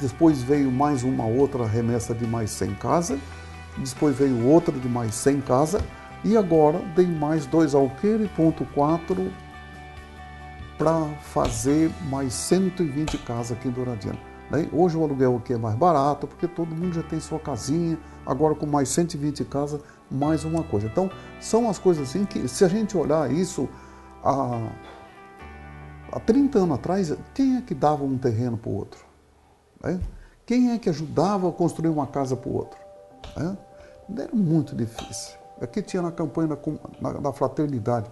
Depois 0.00 0.42
veio 0.42 0.70
mais 0.70 1.02
uma 1.02 1.26
outra 1.26 1.66
remessa 1.66 2.14
de 2.14 2.26
mais 2.26 2.50
100 2.50 2.74
casas, 2.74 3.20
depois 3.76 4.16
veio 4.16 4.46
outra 4.46 4.72
de 4.72 4.88
mais 4.88 5.14
100 5.14 5.40
casas, 5.42 5.82
e 6.24 6.36
agora 6.36 6.78
dei 6.96 7.06
mais 7.06 7.44
dois 7.44 7.74
alqueires, 7.74 8.30
ponto 8.34 8.64
4, 8.74 9.30
para 10.78 11.06
fazer 11.22 11.90
mais 12.08 12.32
120 12.34 13.18
casas 13.18 13.52
aqui 13.52 13.68
em 13.68 13.70
Douradina. 13.70 14.18
Hoje 14.72 14.96
o 14.96 15.02
aluguel 15.02 15.36
aqui 15.36 15.52
é 15.52 15.56
mais 15.56 15.74
barato, 15.74 16.26
porque 16.26 16.46
todo 16.46 16.74
mundo 16.74 16.94
já 16.94 17.02
tem 17.02 17.18
sua 17.18 17.40
casinha, 17.40 17.98
agora 18.24 18.54
com 18.54 18.66
mais 18.66 18.88
120 18.88 19.44
casas, 19.44 19.80
mais 20.10 20.44
uma 20.44 20.62
coisa. 20.62 20.86
Então, 20.86 21.10
são 21.40 21.68
as 21.68 21.78
coisas 21.78 22.08
assim 22.08 22.24
que, 22.24 22.46
se 22.46 22.64
a 22.64 22.68
gente 22.68 22.96
olhar 22.96 23.30
isso 23.32 23.68
há, 24.22 24.68
há 26.12 26.20
30 26.20 26.58
anos 26.58 26.74
atrás, 26.76 27.16
quem 27.34 27.56
é 27.56 27.62
que 27.62 27.74
dava 27.74 28.04
um 28.04 28.16
terreno 28.16 28.56
para 28.56 28.70
o 28.70 28.76
outro? 28.76 29.04
Né? 29.82 29.98
Quem 30.46 30.72
é 30.72 30.78
que 30.78 30.88
ajudava 30.88 31.48
a 31.48 31.52
construir 31.52 31.88
uma 31.88 32.06
casa 32.06 32.36
para 32.36 32.50
o 32.50 32.54
outro? 32.54 32.78
Né? 33.36 33.56
Era 34.16 34.34
muito 34.34 34.76
difícil. 34.76 35.36
Aqui 35.60 35.82
tinha 35.82 36.02
na 36.02 36.12
campanha 36.12 36.48
da, 37.00 37.12
da 37.12 37.32
fraternidade. 37.32 38.10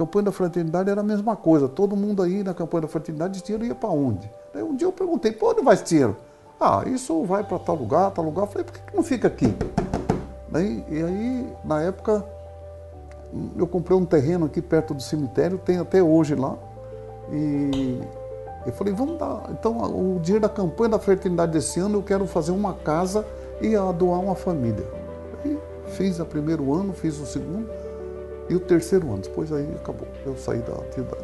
Campanha 0.00 0.24
da 0.24 0.32
fraternidade 0.32 0.88
era 0.88 1.02
a 1.02 1.04
mesma 1.04 1.36
coisa. 1.36 1.68
Todo 1.68 1.94
mundo 1.94 2.22
aí 2.22 2.42
na 2.42 2.54
campanha 2.54 2.80
da 2.80 2.88
fraternidade, 2.88 3.42
dinheiro 3.42 3.66
ia 3.66 3.74
para 3.74 3.90
onde? 3.90 4.32
Aí 4.54 4.62
um 4.62 4.74
dia 4.74 4.86
eu 4.86 4.92
perguntei, 4.92 5.30
para 5.30 5.48
onde 5.48 5.60
vai 5.60 5.74
esse 5.74 5.84
dinheiro? 5.84 6.16
Ah, 6.58 6.82
isso 6.86 7.22
vai 7.24 7.44
para 7.44 7.58
tal 7.58 7.76
lugar, 7.76 8.10
tal 8.10 8.24
lugar. 8.24 8.44
Eu 8.44 8.46
falei, 8.46 8.64
por 8.64 8.72
que 8.72 8.96
não 8.96 9.02
fica 9.02 9.28
aqui? 9.28 9.54
e 10.88 11.02
aí, 11.02 11.52
na 11.62 11.82
época, 11.82 12.24
eu 13.54 13.66
comprei 13.66 13.94
um 13.94 14.06
terreno 14.06 14.46
aqui 14.46 14.62
perto 14.62 14.94
do 14.94 15.02
cemitério, 15.02 15.58
tem 15.58 15.76
até 15.76 16.02
hoje 16.02 16.34
lá. 16.34 16.56
E 17.30 18.00
eu 18.64 18.72
falei, 18.72 18.94
vamos 18.94 19.18
dar. 19.18 19.50
Então, 19.50 19.76
o 19.82 20.18
dinheiro 20.18 20.40
da 20.40 20.48
campanha 20.48 20.92
da 20.92 20.98
fraternidade 20.98 21.52
desse 21.52 21.78
ano, 21.78 21.98
eu 21.98 22.02
quero 22.02 22.26
fazer 22.26 22.52
uma 22.52 22.72
casa 22.72 23.22
e 23.60 23.72
doar 23.98 24.18
uma 24.20 24.34
família. 24.34 24.86
Aí 25.44 25.58
fiz 25.88 26.18
o 26.18 26.24
primeiro 26.24 26.72
ano, 26.72 26.94
fiz 26.94 27.20
o 27.20 27.26
segundo 27.26 27.79
e 28.50 28.56
o 28.56 28.60
terceiro 28.60 29.06
ano. 29.08 29.22
Depois 29.22 29.52
aí 29.52 29.66
acabou. 29.76 30.06
Eu 30.26 30.36
saí 30.36 30.58
da, 30.58 30.74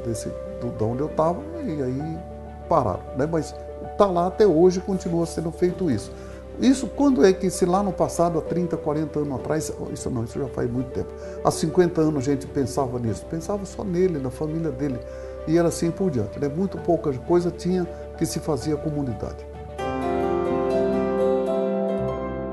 desse, 0.07 0.29
do, 0.61 0.71
da 0.79 0.85
onde 0.85 1.01
eu 1.01 1.09
estava 1.09 1.43
e 1.65 1.83
aí 1.83 2.19
pararam. 2.69 3.03
Né? 3.19 3.27
Mas 3.27 3.55
está 3.91 4.07
lá 4.07 4.29
até 4.29 4.47
hoje, 4.47 4.81
continua 4.81 5.27
sendo 5.27 5.51
feito 5.51 5.91
isso. 5.91 6.11
Isso 6.61 6.87
quando 6.87 7.25
é 7.25 7.33
que, 7.35 7.51
se 7.51 7.67
lá 7.67 7.83
no 7.83 7.93
passado, 7.93 8.39
há 8.39 8.43
30, 8.43 8.79
40 8.79 9.19
anos 9.19 9.41
atrás, 9.41 9.73
isso 9.93 10.09
não, 10.09 10.25
isso 10.25 10.39
já 10.39 10.49
faz 10.49 10.71
muito 10.71 10.91
tempo. 10.91 11.13
Há 11.45 11.51
50 11.51 12.01
anos 12.01 12.27
a 12.27 12.33
gente 12.33 12.47
pensava 12.47 12.99
nisso, 12.99 13.27
pensava 13.27 13.67
só 13.67 13.85
nele, 13.85 14.19
na 14.19 14.31
família 14.31 14.71
dele, 14.71 14.99
e 15.47 15.59
era 15.59 15.69
assim 15.69 15.91
por 15.91 16.11
diante. 16.11 16.39
Né? 16.39 16.49
Muito 16.49 16.79
pouca 16.79 17.13
coisa 17.13 17.51
tinha 17.51 17.85
que 18.17 18.25
se 18.25 18.41
fazia 18.41 18.75
comunidade. 18.77 19.45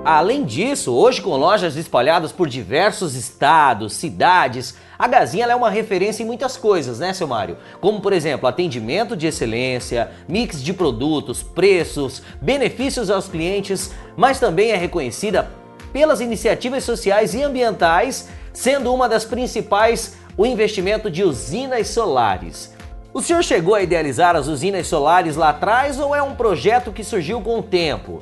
Além 0.06 0.44
disso, 0.44 0.92
hoje 0.94 1.22
com 1.22 1.38
lojas 1.38 1.78
espalhadas 1.78 2.34
por 2.34 2.50
diversos 2.50 3.16
estados, 3.16 3.94
cidades, 3.94 4.76
a 5.00 5.08
Gazinha 5.08 5.46
é 5.46 5.56
uma 5.56 5.70
referência 5.70 6.24
em 6.24 6.26
muitas 6.26 6.58
coisas, 6.58 7.00
né, 7.00 7.14
seu 7.14 7.26
Mário? 7.26 7.56
Como, 7.80 8.02
por 8.02 8.12
exemplo, 8.12 8.46
atendimento 8.46 9.16
de 9.16 9.28
excelência, 9.28 10.12
mix 10.28 10.62
de 10.62 10.74
produtos, 10.74 11.42
preços, 11.42 12.22
benefícios 12.42 13.10
aos 13.10 13.30
clientes, 13.30 13.94
mas 14.18 14.42
também 14.42 14.72
é 14.72 14.76
reconhecida 14.76 15.50
pelas 15.94 16.20
iniciativas 16.20 16.84
sociais 16.84 17.34
e 17.34 17.42
ambientais, 17.42 18.28
sendo 18.52 18.94
uma 18.94 19.08
das 19.08 19.24
principais 19.24 20.18
o 20.36 20.46
investimento 20.46 21.10
de 21.10 21.24
usinas 21.24 21.88
solares. 21.88 22.74
O 23.14 23.22
senhor 23.22 23.42
chegou 23.42 23.74
a 23.74 23.82
idealizar 23.82 24.36
as 24.36 24.48
usinas 24.48 24.86
solares 24.86 25.38
lá 25.38 25.50
atrás 25.50 25.98
ou 25.98 26.14
é 26.14 26.22
um 26.22 26.36
projeto 26.36 26.92
que 26.92 27.06
surgiu 27.06 27.40
com 27.40 27.60
o 27.60 27.64
tempo? 27.64 28.22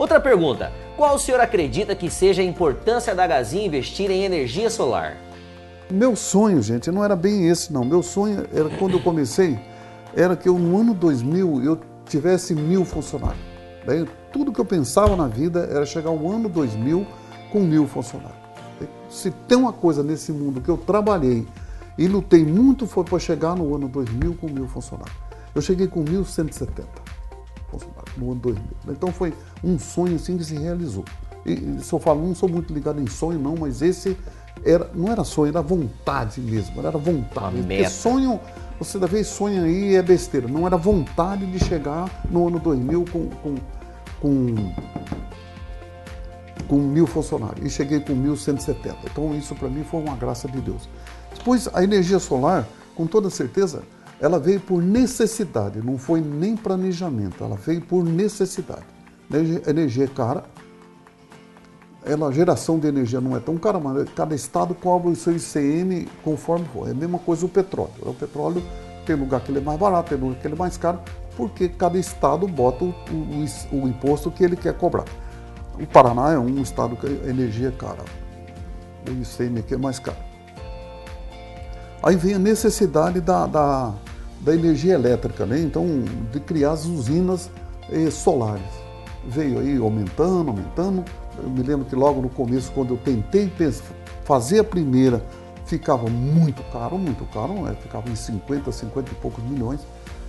Outra 0.00 0.18
pergunta: 0.18 0.72
qual 0.96 1.16
o 1.16 1.18
senhor 1.18 1.38
acredita 1.42 1.94
que 1.94 2.08
seja 2.08 2.40
a 2.40 2.44
importância 2.44 3.14
da 3.14 3.26
Gazin 3.26 3.66
investir 3.66 4.10
em 4.10 4.24
energia 4.24 4.70
solar? 4.70 5.18
Meu 5.90 6.16
sonho, 6.16 6.62
gente, 6.62 6.90
não 6.90 7.04
era 7.04 7.14
bem 7.14 7.48
esse, 7.48 7.70
não. 7.70 7.84
Meu 7.84 8.02
sonho 8.02 8.46
era 8.50 8.70
quando 8.78 8.94
eu 8.94 9.02
comecei, 9.02 9.58
era 10.16 10.34
que 10.34 10.48
eu, 10.48 10.58
no 10.58 10.80
ano 10.80 10.94
2000 10.94 11.62
eu 11.62 11.78
tivesse 12.08 12.54
mil 12.54 12.82
funcionários. 12.82 13.42
Daí, 13.84 14.08
tudo 14.32 14.52
que 14.52 14.58
eu 14.58 14.64
pensava 14.64 15.14
na 15.14 15.28
vida 15.28 15.68
era 15.70 15.84
chegar 15.84 16.08
ao 16.08 16.30
ano 16.30 16.48
2000 16.48 17.06
com 17.52 17.60
mil 17.60 17.86
funcionários. 17.86 18.40
Se 19.10 19.30
tem 19.30 19.58
uma 19.58 19.72
coisa 19.72 20.02
nesse 20.02 20.32
mundo 20.32 20.62
que 20.62 20.70
eu 20.70 20.78
trabalhei 20.78 21.46
e 21.98 22.08
lutei 22.08 22.42
muito 22.42 22.86
foi 22.86 23.04
para 23.04 23.18
chegar 23.18 23.54
no 23.54 23.74
ano 23.74 23.86
2000 23.86 24.34
com 24.36 24.46
mil 24.46 24.66
funcionários. 24.66 25.14
Eu 25.54 25.60
cheguei 25.60 25.86
com 25.86 26.02
1.170 26.02 27.09
no 28.16 28.32
ano 28.32 28.40
2000. 28.40 28.64
Então 28.88 29.12
foi 29.12 29.32
um 29.62 29.78
sonho 29.78 30.16
assim 30.16 30.36
que 30.36 30.44
se 30.44 30.56
realizou. 30.56 31.04
E 31.44 31.78
se 31.80 31.92
eu 31.92 31.98
falo, 31.98 32.26
não 32.26 32.34
sou 32.34 32.48
muito 32.48 32.72
ligado 32.72 33.00
em 33.00 33.06
sonho 33.06 33.38
não, 33.38 33.54
mas 33.56 33.80
esse 33.82 34.16
era, 34.64 34.90
não 34.94 35.10
era 35.10 35.24
sonho, 35.24 35.50
era 35.50 35.62
vontade 35.62 36.40
mesmo, 36.40 36.78
era 36.78 36.90
vontade. 36.98 37.56
Meta. 37.56 37.66
Porque 37.66 37.88
sonho, 37.88 38.40
você 38.78 38.98
da 38.98 39.06
vez 39.06 39.26
sonha 39.26 39.62
aí 39.62 39.94
é 39.94 40.02
besteira, 40.02 40.46
não 40.46 40.66
era 40.66 40.76
vontade 40.76 41.46
de 41.46 41.58
chegar 41.64 42.24
no 42.30 42.48
ano 42.48 42.58
2000 42.58 43.04
com, 43.10 43.28
com, 43.28 43.54
com, 44.20 44.72
com 46.68 46.76
mil 46.76 47.06
funcionários. 47.06 47.64
E 47.64 47.70
cheguei 47.70 48.00
com 48.00 48.12
1.170. 48.12 48.96
Então 49.10 49.34
isso 49.34 49.54
para 49.54 49.68
mim 49.68 49.82
foi 49.82 50.00
uma 50.00 50.14
graça 50.14 50.46
de 50.46 50.60
Deus. 50.60 50.88
Depois 51.36 51.68
a 51.72 51.82
energia 51.82 52.18
solar, 52.18 52.66
com 52.94 53.06
toda 53.06 53.30
certeza, 53.30 53.82
ela 54.20 54.38
veio 54.38 54.60
por 54.60 54.82
necessidade, 54.82 55.80
não 55.80 55.96
foi 55.96 56.20
nem 56.20 56.56
planejamento, 56.56 57.42
ela 57.42 57.56
veio 57.56 57.80
por 57.80 58.04
necessidade. 58.04 58.84
Energia 59.66 60.04
é 60.04 60.08
cara, 60.08 60.44
ela, 62.04 62.28
a 62.28 62.32
geração 62.32 62.78
de 62.78 62.86
energia 62.86 63.20
não 63.20 63.36
é 63.36 63.40
tão 63.40 63.56
cara, 63.56 63.78
mas 63.78 64.08
cada 64.10 64.34
estado 64.34 64.74
cobra 64.74 65.10
o 65.10 65.16
seu 65.16 65.34
ICM 65.34 66.08
conforme 66.24 66.66
for. 66.72 66.88
É 66.88 66.90
a 66.90 66.94
mesma 66.94 67.18
coisa 67.18 67.46
o 67.46 67.48
petróleo. 67.48 67.92
O 68.02 68.14
petróleo 68.14 68.62
tem 69.06 69.16
lugar 69.16 69.40
que 69.40 69.50
ele 69.50 69.58
é 69.58 69.62
mais 69.62 69.78
barato, 69.78 70.10
tem 70.10 70.18
lugar 70.18 70.40
que 70.40 70.46
ele 70.46 70.54
é 70.54 70.58
mais 70.58 70.76
caro, 70.76 71.00
porque 71.36 71.68
cada 71.68 71.98
estado 71.98 72.46
bota 72.48 72.84
o, 72.84 72.88
o, 72.88 73.76
o 73.82 73.88
imposto 73.88 74.30
que 74.30 74.44
ele 74.44 74.56
quer 74.56 74.76
cobrar. 74.76 75.04
O 75.78 75.86
Paraná 75.86 76.32
é 76.32 76.38
um 76.38 76.60
estado 76.60 76.96
que 76.96 77.06
a 77.06 77.28
energia 77.30 77.68
é 77.68 77.72
cara. 77.72 78.04
O 79.08 79.10
ICM 79.10 79.60
aqui 79.60 79.74
é 79.74 79.78
mais 79.78 79.98
caro. 79.98 80.18
Aí 82.02 82.16
vem 82.16 82.34
a 82.34 82.38
necessidade 82.38 83.20
da, 83.20 83.46
da, 83.46 83.94
da 84.40 84.54
energia 84.54 84.94
elétrica, 84.94 85.44
né? 85.44 85.60
então 85.60 85.86
de 86.32 86.40
criar 86.40 86.72
as 86.72 86.86
usinas 86.86 87.50
eh, 87.90 88.10
solares. 88.10 88.62
Veio 89.26 89.58
aí 89.58 89.76
aumentando, 89.76 90.50
aumentando. 90.50 91.04
Eu 91.38 91.50
me 91.50 91.62
lembro 91.62 91.84
que 91.84 91.94
logo 91.94 92.22
no 92.22 92.30
começo, 92.30 92.72
quando 92.72 92.94
eu 92.94 92.98
tentei 92.98 93.50
fazer 94.24 94.60
a 94.60 94.64
primeira, 94.64 95.22
ficava 95.66 96.08
muito 96.08 96.62
caro, 96.72 96.98
muito 96.98 97.24
caro, 97.26 97.52
né? 97.62 97.76
ficava 97.80 98.08
em 98.08 98.16
50, 98.16 98.72
50 98.72 99.10
e 99.10 99.14
poucos 99.16 99.44
milhões. 99.44 99.80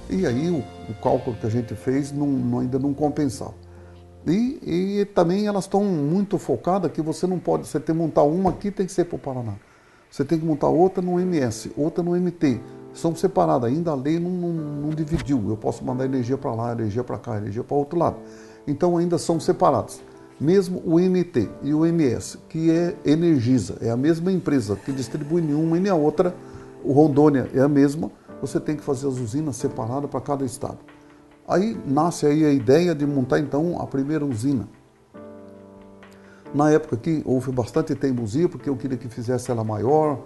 E 0.09 0.25
aí 0.25 0.49
o, 0.49 0.59
o 0.91 0.93
cálculo 1.01 1.35
que 1.37 1.47
a 1.47 1.49
gente 1.49 1.73
fez 1.73 2.11
não, 2.11 2.27
não, 2.27 2.59
ainda 2.59 2.77
não 2.77 2.93
compensava. 2.93 3.53
E, 4.27 4.59
e 4.61 5.05
também 5.05 5.47
elas 5.47 5.63
estão 5.63 5.83
muito 5.83 6.37
focadas 6.37 6.91
que 6.91 7.01
você 7.01 7.25
não 7.25 7.39
pode, 7.39 7.65
você 7.65 7.79
tem 7.79 7.95
que 7.95 8.01
montar 8.01 8.23
uma 8.23 8.51
aqui, 8.51 8.69
tem 8.69 8.85
que 8.85 8.91
ser 8.91 9.05
para 9.05 9.15
o 9.15 9.19
Paraná. 9.19 9.55
Você 10.11 10.25
tem 10.25 10.37
que 10.37 10.45
montar 10.45 10.67
outra 10.67 11.01
no 11.01 11.19
MS, 11.19 11.71
outra 11.77 12.03
no 12.03 12.11
MT. 12.11 12.59
São 12.93 13.15
separadas, 13.15 13.69
ainda 13.69 13.91
a 13.91 13.95
lei 13.95 14.19
não, 14.19 14.31
não, 14.31 14.53
não 14.53 14.89
dividiu. 14.89 15.49
Eu 15.49 15.57
posso 15.57 15.83
mandar 15.83 16.05
energia 16.05 16.37
para 16.37 16.53
lá, 16.53 16.71
energia 16.73 17.03
para 17.03 17.17
cá, 17.17 17.37
energia 17.37 17.63
para 17.63 17.75
outro 17.75 17.97
lado. 17.97 18.17
Então 18.67 18.97
ainda 18.97 19.17
são 19.17 19.39
separados. 19.39 20.01
Mesmo 20.39 20.81
o 20.85 20.99
MT 20.99 21.49
e 21.61 21.73
o 21.73 21.85
MS, 21.85 22.37
que 22.49 22.71
é 22.71 22.95
Energisa, 23.05 23.77
é 23.79 23.91
a 23.91 23.97
mesma 23.97 24.31
empresa 24.31 24.75
que 24.75 24.91
distribui 24.91 25.41
nenhuma 25.41 25.77
e 25.77 25.79
nem 25.79 25.91
a 25.91 25.95
outra, 25.95 26.35
o 26.83 26.91
Rondônia 26.91 27.49
é 27.53 27.61
a 27.61 27.69
mesma, 27.69 28.11
você 28.41 28.59
tem 28.59 28.75
que 28.75 28.83
fazer 28.83 29.07
as 29.07 29.19
usinas 29.19 29.55
separadas 29.55 30.09
para 30.09 30.19
cada 30.19 30.43
estado. 30.43 30.79
Aí 31.47 31.77
nasce 31.85 32.25
aí 32.25 32.43
a 32.43 32.51
ideia 32.51 32.95
de 32.95 33.05
montar 33.05 33.39
então 33.39 33.79
a 33.79 33.85
primeira 33.85 34.25
usina 34.25 34.67
na 36.53 36.69
época 36.71 36.97
que 36.97 37.21
houve 37.25 37.51
bastante 37.51 37.95
teimosia, 37.95 38.47
porque 38.47 38.69
eu 38.69 38.75
queria 38.75 38.97
que 38.97 39.07
fizesse 39.07 39.51
ela 39.51 39.63
maior. 39.63 40.19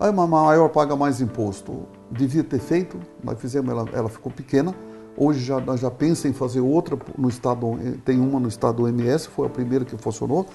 Aí 0.00 0.10
uma 0.10 0.26
maior 0.26 0.68
paga 0.68 0.94
mais 0.94 1.20
imposto. 1.20 1.86
Devia 2.10 2.44
ter 2.44 2.60
feito, 2.60 2.98
nós 3.22 3.40
fizemos, 3.40 3.70
ela, 3.70 3.84
ela 3.92 4.08
ficou 4.08 4.30
pequena. 4.30 4.74
Hoje 5.16 5.44
já, 5.44 5.60
já 5.76 5.90
pensa 5.90 6.28
em 6.28 6.32
fazer 6.32 6.60
outra 6.60 6.96
no 7.16 7.28
estado, 7.28 7.76
tem 8.04 8.20
uma 8.20 8.38
no 8.38 8.46
estado 8.46 8.76
do 8.76 8.88
MS, 8.88 9.28
foi 9.28 9.48
a 9.48 9.50
primeira 9.50 9.84
que 9.84 9.96
funcionou. 9.96 10.46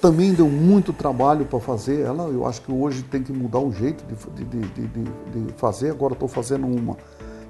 Também 0.00 0.34
deu 0.34 0.48
muito 0.48 0.92
trabalho 0.92 1.46
para 1.46 1.60
fazer 1.60 2.00
ela. 2.00 2.24
Eu 2.24 2.44
acho 2.44 2.60
que 2.62 2.72
hoje 2.72 3.02
tem 3.04 3.22
que 3.22 3.32
mudar 3.32 3.60
o 3.60 3.72
jeito 3.72 4.04
de, 4.04 4.44
de, 4.44 4.60
de, 4.68 4.88
de 4.88 5.52
fazer. 5.56 5.90
Agora 5.90 6.12
estou 6.12 6.28
fazendo 6.28 6.66
uma 6.66 6.96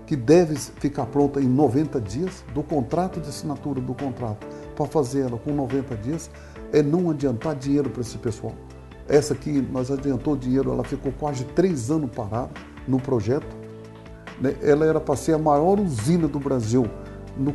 que 0.06 0.14
deve 0.14 0.54
ficar 0.54 1.06
pronta 1.06 1.40
em 1.40 1.48
90 1.48 2.00
dias, 2.00 2.44
do 2.52 2.62
contrato 2.62 3.20
de 3.20 3.28
assinatura 3.30 3.80
do 3.80 3.94
contrato, 3.94 4.46
para 4.76 4.86
fazer 4.86 5.22
ela 5.22 5.38
com 5.38 5.52
90 5.52 5.96
dias 5.96 6.30
é 6.72 6.82
não 6.82 7.10
adiantar 7.10 7.54
dinheiro 7.54 7.88
para 7.88 8.00
esse 8.02 8.18
pessoal. 8.18 8.52
Essa 9.08 9.34
aqui, 9.34 9.66
nós 9.70 9.90
adiantou 9.90 10.36
dinheiro, 10.36 10.72
ela 10.72 10.84
ficou 10.84 11.12
quase 11.12 11.44
três 11.44 11.90
anos 11.90 12.10
parada 12.10 12.50
no 12.88 12.98
projeto. 12.98 13.54
Né? 14.40 14.54
Ela 14.62 14.86
era 14.86 15.00
para 15.00 15.16
ser 15.16 15.34
a 15.34 15.38
maior 15.38 15.78
usina 15.78 16.26
do 16.26 16.38
Brasil. 16.38 16.86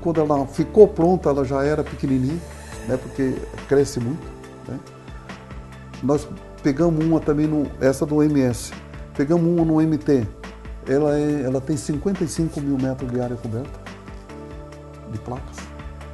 Quando 0.01 0.21
ela 0.21 0.45
ficou 0.45 0.87
pronta, 0.87 1.29
ela 1.29 1.43
já 1.43 1.63
era 1.63 1.83
pequenininha, 1.83 2.39
né? 2.87 2.97
porque 2.97 3.35
cresce 3.67 3.99
muito. 3.99 4.21
Né? 4.67 4.79
Nós 6.03 6.27
pegamos 6.61 7.03
uma 7.03 7.19
também, 7.19 7.47
no, 7.47 7.65
essa 7.81 8.05
do 8.05 8.21
MS, 8.21 8.71
pegamos 9.15 9.45
uma 9.47 9.65
no 9.65 9.81
MT. 9.81 10.27
Ela, 10.87 11.17
é, 11.17 11.41
ela 11.43 11.61
tem 11.61 11.77
55 11.77 12.61
mil 12.61 12.77
metros 12.77 13.11
de 13.11 13.19
área 13.19 13.35
coberta 13.35 13.79
de 15.11 15.17
placas. 15.19 15.57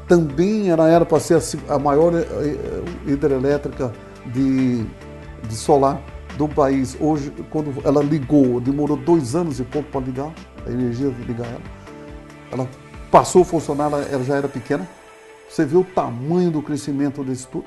Também 0.07 0.69
ela 0.69 0.87
era 0.87 1.05
para 1.05 1.19
ser 1.19 1.37
a, 1.37 1.73
a 1.73 1.79
maior 1.79 2.13
eh, 2.13 2.21
eh, 2.21 3.11
hidrelétrica 3.11 3.91
de, 4.27 4.85
de 5.45 5.55
solar 5.55 6.01
do 6.37 6.47
país. 6.47 6.97
Hoje, 6.99 7.31
quando 7.49 7.73
ela 7.85 8.01
ligou, 8.01 8.59
demorou 8.59 8.97
dois 8.97 9.35
anos 9.35 9.59
e 9.59 9.63
pouco 9.63 9.89
para 9.89 10.01
ligar, 10.01 10.33
a 10.65 10.69
energia 10.69 11.07
ligar 11.25 11.47
ela. 11.47 11.61
Ela 12.51 12.69
passou 13.11 13.43
a 13.43 13.45
funcionar, 13.45 13.85
ela 13.85 14.23
já 14.23 14.35
era 14.35 14.47
pequena. 14.47 14.87
Você 15.49 15.65
vê 15.65 15.77
o 15.77 15.83
tamanho 15.83 16.51
do 16.51 16.61
crescimento 16.61 17.23
desse 17.23 17.47
tudo. 17.47 17.65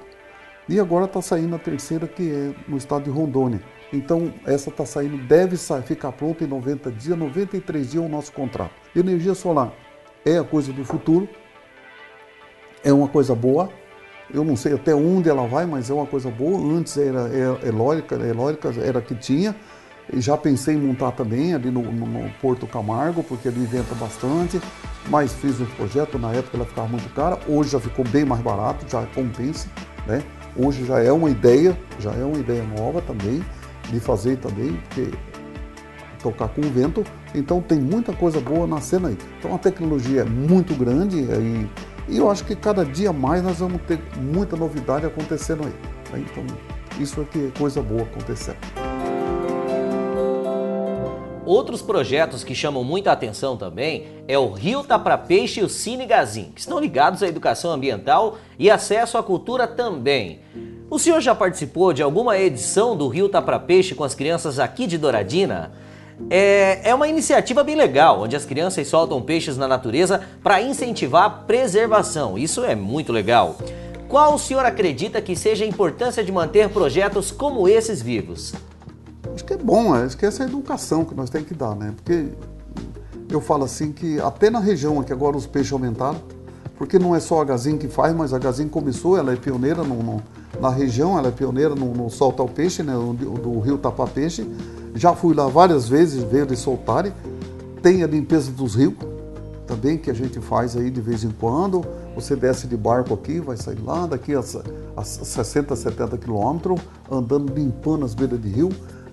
E 0.68 0.78
agora 0.78 1.06
está 1.06 1.22
saindo 1.22 1.56
a 1.56 1.58
terceira, 1.58 2.06
que 2.06 2.30
é 2.30 2.54
no 2.68 2.76
estado 2.76 3.04
de 3.04 3.10
Rondônia. 3.10 3.62
Então, 3.90 4.34
essa 4.44 4.68
está 4.68 4.84
saindo, 4.84 5.16
deve 5.26 5.56
sair, 5.56 5.82
ficar 5.82 6.12
pronta 6.12 6.44
em 6.44 6.46
90 6.46 6.90
dias, 6.90 7.16
93 7.16 7.90
dias 7.90 8.04
é 8.04 8.06
o 8.06 8.08
nosso 8.08 8.30
contrato. 8.32 8.72
Energia 8.94 9.34
solar 9.34 9.72
é 10.26 10.36
a 10.36 10.44
coisa 10.44 10.70
do 10.70 10.84
futuro, 10.84 11.26
é 12.84 12.92
uma 12.92 13.08
coisa 13.08 13.34
boa. 13.34 13.70
Eu 14.32 14.44
não 14.44 14.56
sei 14.56 14.74
até 14.74 14.94
onde 14.94 15.28
ela 15.28 15.46
vai, 15.46 15.64
mas 15.64 15.88
é 15.88 15.94
uma 15.94 16.06
coisa 16.06 16.30
boa. 16.30 16.58
Antes 16.76 16.96
era, 16.96 17.30
eólica, 17.64 18.14
eólica 18.16 18.72
era 18.80 19.00
que 19.00 19.14
tinha. 19.14 19.56
Já 20.14 20.36
pensei 20.36 20.74
em 20.74 20.78
montar 20.78 21.12
também 21.12 21.54
ali 21.54 21.70
no, 21.70 21.82
no, 21.82 22.06
no, 22.06 22.30
Porto 22.40 22.66
Camargo, 22.66 23.22
porque 23.22 23.48
ali 23.48 23.64
venta 23.64 23.94
bastante. 23.94 24.60
Mas 25.08 25.32
fiz 25.32 25.60
um 25.60 25.66
projeto, 25.66 26.18
na 26.18 26.32
época 26.32 26.56
ela 26.56 26.66
ficava 26.66 26.88
muito 26.88 27.08
cara. 27.14 27.38
Hoje 27.48 27.70
já 27.70 27.80
ficou 27.80 28.04
bem 28.06 28.24
mais 28.24 28.42
barato, 28.42 28.84
já 28.88 29.06
compensa. 29.14 29.68
Né? 30.06 30.22
Hoje 30.56 30.84
já 30.84 31.00
é 31.00 31.12
uma 31.12 31.30
ideia, 31.30 31.78
já 31.98 32.12
é 32.12 32.24
uma 32.24 32.38
ideia 32.38 32.64
nova 32.64 33.00
também, 33.02 33.42
de 33.90 34.00
fazer 34.00 34.36
também, 34.36 34.74
porque 34.88 35.10
tocar 36.22 36.48
com 36.48 36.60
o 36.60 36.70
vento. 36.70 37.04
Então 37.34 37.60
tem 37.60 37.78
muita 37.78 38.12
coisa 38.12 38.40
boa 38.40 38.66
na 38.66 38.80
cena 38.80 39.08
aí. 39.08 39.18
Então 39.38 39.54
a 39.54 39.58
tecnologia 39.58 40.22
é 40.22 40.24
muito 40.24 40.74
grande 40.74 41.18
e, 41.18 41.68
e 42.08 42.18
eu 42.18 42.30
acho 42.30 42.44
que 42.44 42.56
cada 42.56 42.84
dia 42.84 43.12
mais 43.12 43.42
nós 43.42 43.58
vamos 43.58 43.80
ter 43.82 44.00
muita 44.16 44.56
novidade 44.56 45.06
acontecendo 45.06 45.64
aí. 45.64 45.74
Né? 46.12 46.26
Então 46.30 46.44
isso 46.98 47.20
é 47.20 47.24
que 47.24 47.46
é 47.46 47.58
coisa 47.58 47.82
boa 47.82 48.02
acontecendo. 48.02 48.56
Outros 51.44 51.80
projetos 51.80 52.44
que 52.44 52.54
chamam 52.54 52.84
muita 52.84 53.10
atenção 53.10 53.56
também 53.56 54.06
é 54.28 54.38
o 54.38 54.52
Rio 54.52 54.84
Tá 54.84 54.98
Pra 54.98 55.16
Peixe 55.16 55.60
e 55.60 55.62
o 55.62 55.68
Cine 55.68 56.04
Gazin, 56.04 56.52
que 56.54 56.60
estão 56.60 56.78
ligados 56.78 57.22
à 57.22 57.26
educação 57.26 57.70
ambiental 57.70 58.36
e 58.58 58.70
acesso 58.70 59.16
à 59.16 59.22
cultura 59.22 59.66
também. 59.66 60.40
O 60.90 60.98
senhor 60.98 61.22
já 61.22 61.34
participou 61.34 61.94
de 61.94 62.02
alguma 62.02 62.38
edição 62.38 62.94
do 62.94 63.08
Rio 63.08 63.30
Tá 63.30 63.40
Pra 63.40 63.58
Peixe 63.58 63.94
com 63.94 64.04
as 64.04 64.14
crianças 64.14 64.58
aqui 64.58 64.86
de 64.86 64.98
Douradina? 64.98 65.72
É, 66.30 66.90
é 66.90 66.94
uma 66.94 67.06
iniciativa 67.06 67.62
bem 67.62 67.76
legal, 67.76 68.22
onde 68.22 68.34
as 68.34 68.44
crianças 68.44 68.86
soltam 68.88 69.22
peixes 69.22 69.56
na 69.56 69.68
natureza 69.68 70.20
para 70.42 70.60
incentivar 70.60 71.24
a 71.24 71.30
preservação. 71.30 72.36
Isso 72.36 72.64
é 72.64 72.74
muito 72.74 73.12
legal. 73.12 73.56
Qual 74.08 74.34
o 74.34 74.38
senhor 74.38 74.64
acredita 74.64 75.20
que 75.20 75.36
seja 75.36 75.64
a 75.64 75.68
importância 75.68 76.24
de 76.24 76.32
manter 76.32 76.68
projetos 76.70 77.30
como 77.30 77.68
esses 77.68 78.02
vivos? 78.02 78.54
Acho 79.34 79.44
que 79.44 79.52
é 79.52 79.56
bom, 79.56 79.94
acho 79.94 80.16
que 80.16 80.26
essa 80.26 80.42
é 80.42 80.46
a 80.46 80.48
educação 80.48 81.04
que 81.04 81.14
nós 81.14 81.30
temos 81.30 81.46
que 81.46 81.54
dar, 81.54 81.76
né? 81.76 81.94
Porque 81.94 82.28
eu 83.30 83.40
falo 83.40 83.64
assim 83.64 83.92
que 83.92 84.18
até 84.20 84.50
na 84.50 84.58
região 84.58 84.98
aqui 84.98 85.12
agora 85.12 85.36
os 85.36 85.46
peixes 85.46 85.72
aumentaram, 85.72 86.20
porque 86.76 86.98
não 86.98 87.14
é 87.14 87.20
só 87.20 87.40
a 87.40 87.44
Gazin 87.44 87.76
que 87.76 87.86
faz, 87.86 88.14
mas 88.14 88.32
a 88.32 88.38
Gazin 88.38 88.68
começou, 88.68 89.18
ela 89.18 89.32
é 89.32 89.36
pioneira 89.36 89.82
no, 89.82 90.02
no, 90.02 90.22
na 90.60 90.70
região, 90.70 91.18
ela 91.18 91.28
é 91.28 91.30
pioneira 91.30 91.74
no, 91.74 91.92
no 91.92 92.06
o 92.06 92.48
peixe, 92.48 92.82
né? 92.82 92.94
Do, 92.94 93.12
do 93.12 93.60
rio 93.60 93.78
Tapar 93.78 94.08
Peixe. 94.08 94.46
Já 94.94 95.14
fui 95.14 95.34
lá 95.34 95.46
várias 95.46 95.88
vezes 95.88 96.22
ver 96.22 96.46
eles 96.46 96.58
soltarem. 96.58 97.12
Tem 97.82 98.02
a 98.02 98.06
limpeza 98.06 98.50
dos 98.50 98.74
rios 98.74 98.94
também, 99.66 99.98
que 99.98 100.10
a 100.10 100.14
gente 100.14 100.40
faz 100.40 100.76
aí 100.76 100.90
de 100.90 101.00
vez 101.00 101.24
em 101.24 101.30
quando. 101.30 101.84
Você 102.14 102.34
desce 102.34 102.66
de 102.66 102.76
barco 102.76 103.14
aqui, 103.14 103.38
vai 103.38 103.56
sair 103.56 103.80
lá 103.84 104.06
daqui 104.06 104.34
a, 104.34 104.42
a 104.96 105.04
60, 105.04 105.76
70 105.76 106.18
quilômetros, 106.18 106.80
andando 107.10 107.52
limpando 107.54 108.04
as 108.04 108.14
beiras 108.14 108.40
de 108.40 108.48
rio 108.48 108.70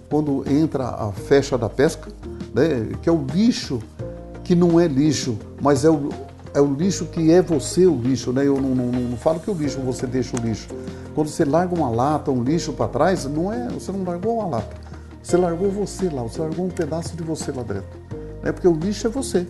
quando 0.09 0.43
entra 0.49 0.87
a 0.87 1.11
fecha 1.11 1.57
da 1.57 1.69
pesca, 1.69 2.09
né, 2.53 2.89
que 3.01 3.09
é 3.09 3.11
o 3.11 3.25
lixo 3.33 3.79
que 4.43 4.55
não 4.55 4.79
é 4.79 4.87
lixo, 4.87 5.37
mas 5.59 5.83
é 5.83 5.89
o, 5.89 6.09
é 6.53 6.61
o 6.61 6.71
lixo 6.71 7.05
que 7.05 7.31
é 7.31 7.41
você 7.41 7.87
o 7.87 7.95
lixo, 7.95 8.31
né? 8.31 8.45
Eu 8.45 8.61
não, 8.61 8.75
não, 8.75 8.91
não 8.91 9.17
falo 9.17 9.39
que 9.39 9.49
o 9.49 9.53
lixo 9.55 9.79
você 9.81 10.05
deixa 10.05 10.37
o 10.37 10.39
lixo. 10.39 10.67
Quando 11.15 11.29
você 11.29 11.43
larga 11.43 11.73
uma 11.73 11.89
lata, 11.89 12.29
um 12.29 12.43
lixo 12.43 12.71
para 12.73 12.87
trás, 12.87 13.25
não 13.25 13.51
é, 13.51 13.67
você 13.69 13.91
não 13.91 14.03
largou 14.03 14.37
uma 14.37 14.57
lata. 14.57 14.84
Você 15.25 15.37
largou 15.37 15.71
você 15.71 16.07
lá, 16.07 16.21
você 16.21 16.39
largou 16.39 16.67
um 16.67 16.69
pedaço 16.69 17.17
de 17.17 17.23
você 17.23 17.51
lá 17.51 17.63
dentro. 17.63 17.89
Né? 18.43 18.51
Porque 18.51 18.67
o 18.67 18.75
lixo 18.75 19.07
é 19.07 19.09
você. 19.09 19.47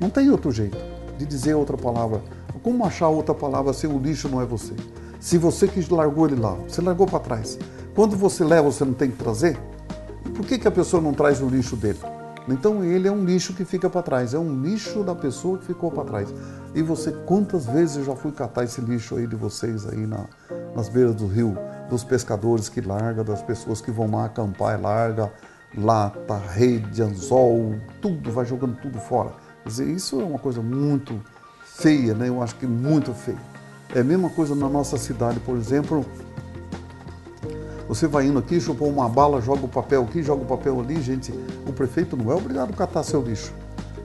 Não 0.00 0.08
tem 0.08 0.30
outro 0.30 0.50
jeito 0.50 0.78
de 1.18 1.26
dizer 1.26 1.52
outra 1.52 1.76
palavra. 1.76 2.22
Como 2.62 2.86
achar 2.86 3.08
outra 3.08 3.34
palavra 3.34 3.74
se 3.74 3.86
o 3.86 3.98
lixo 3.98 4.30
não 4.30 4.40
é 4.40 4.46
você? 4.46 4.72
Se 5.20 5.36
você 5.36 5.68
que 5.68 5.86
largou 5.92 6.26
ele 6.26 6.40
lá, 6.40 6.54
você 6.66 6.80
largou 6.80 7.06
para 7.06 7.18
trás. 7.18 7.58
Quando 7.94 8.16
você 8.16 8.42
leva, 8.42 8.72
você 8.72 8.82
não 8.82 8.94
tem 8.94 9.10
que 9.10 9.18
trazer? 9.18 9.58
Por 10.34 10.46
que, 10.46 10.58
que 10.58 10.66
a 10.66 10.70
pessoa 10.70 11.02
não 11.02 11.12
traz 11.12 11.42
o 11.42 11.48
lixo 11.48 11.76
dele? 11.76 11.98
Então 12.48 12.82
ele 12.82 13.06
é 13.06 13.12
um 13.12 13.26
lixo 13.26 13.52
que 13.52 13.64
fica 13.66 13.90
para 13.90 14.00
trás, 14.00 14.32
é 14.32 14.38
um 14.38 14.62
lixo 14.62 15.04
da 15.04 15.14
pessoa 15.14 15.58
que 15.58 15.66
ficou 15.66 15.90
para 15.90 16.04
trás. 16.04 16.34
E 16.74 16.80
você, 16.80 17.12
quantas 17.26 17.66
vezes 17.66 17.96
eu 17.96 18.04
já 18.06 18.16
fui 18.16 18.32
catar 18.32 18.64
esse 18.64 18.80
lixo 18.80 19.16
aí 19.16 19.26
de 19.26 19.36
vocês 19.36 19.86
aí 19.86 20.06
na, 20.06 20.24
nas 20.74 20.88
beiras 20.88 21.14
do 21.14 21.26
rio, 21.26 21.54
dos 21.94 22.02
pescadores 22.02 22.68
que 22.68 22.80
larga, 22.80 23.22
das 23.22 23.40
pessoas 23.40 23.80
que 23.80 23.90
vão 23.90 24.10
lá 24.10 24.24
acampar 24.24 24.76
e 24.76 24.82
larga, 24.82 25.32
lata, 25.76 26.36
rede, 26.36 27.00
anzol, 27.00 27.76
tudo, 28.02 28.32
vai 28.32 28.44
jogando 28.44 28.76
tudo 28.80 28.98
fora. 28.98 29.32
Quer 29.62 29.68
dizer, 29.68 29.88
isso 29.88 30.20
é 30.20 30.24
uma 30.24 30.38
coisa 30.38 30.60
muito 30.60 31.20
feia, 31.64 32.14
né? 32.14 32.28
Eu 32.28 32.42
acho 32.42 32.56
que 32.56 32.66
muito 32.66 33.14
feia. 33.14 33.38
É 33.94 34.00
a 34.00 34.04
mesma 34.04 34.28
coisa 34.28 34.56
na 34.56 34.68
nossa 34.68 34.98
cidade, 34.98 35.38
por 35.40 35.56
exemplo, 35.56 36.04
você 37.86 38.08
vai 38.08 38.26
indo 38.26 38.40
aqui, 38.40 38.60
chupou 38.60 38.88
uma 38.88 39.08
bala, 39.08 39.40
joga 39.40 39.64
o 39.64 39.68
papel 39.68 40.02
aqui, 40.02 40.20
joga 40.20 40.42
o 40.42 40.46
papel 40.46 40.80
ali, 40.80 41.00
gente. 41.00 41.32
O 41.64 41.72
prefeito 41.72 42.16
não 42.16 42.32
é 42.32 42.34
obrigado 42.34 42.70
a 42.70 42.76
catar 42.76 43.04
seu 43.04 43.22
lixo. 43.22 43.52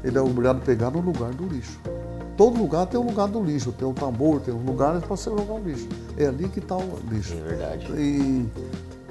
Ele 0.04 0.16
é 0.16 0.22
obrigado 0.22 0.58
a 0.58 0.62
pegar 0.62 0.92
no 0.92 1.02
lugar 1.02 1.32
do 1.32 1.48
lixo. 1.48 1.80
Todo 2.40 2.58
lugar 2.58 2.86
tem 2.86 2.98
um 2.98 3.04
lugar 3.04 3.28
do 3.28 3.44
lixo, 3.44 3.74
tem 3.74 3.86
um 3.86 3.94
tambor, 3.94 4.40
tem 4.40 4.54
um 4.54 4.64
lugar 4.64 4.98
para 5.02 5.10
você 5.10 5.30
jogar 5.30 5.56
o 5.56 5.60
lixo. 5.60 5.90
É 6.16 6.26
ali 6.26 6.48
que 6.48 6.60
está 6.60 6.78
o 6.78 6.98
lixo. 7.12 7.34
É 7.34 7.42
verdade. 7.42 7.92
E 7.98 8.50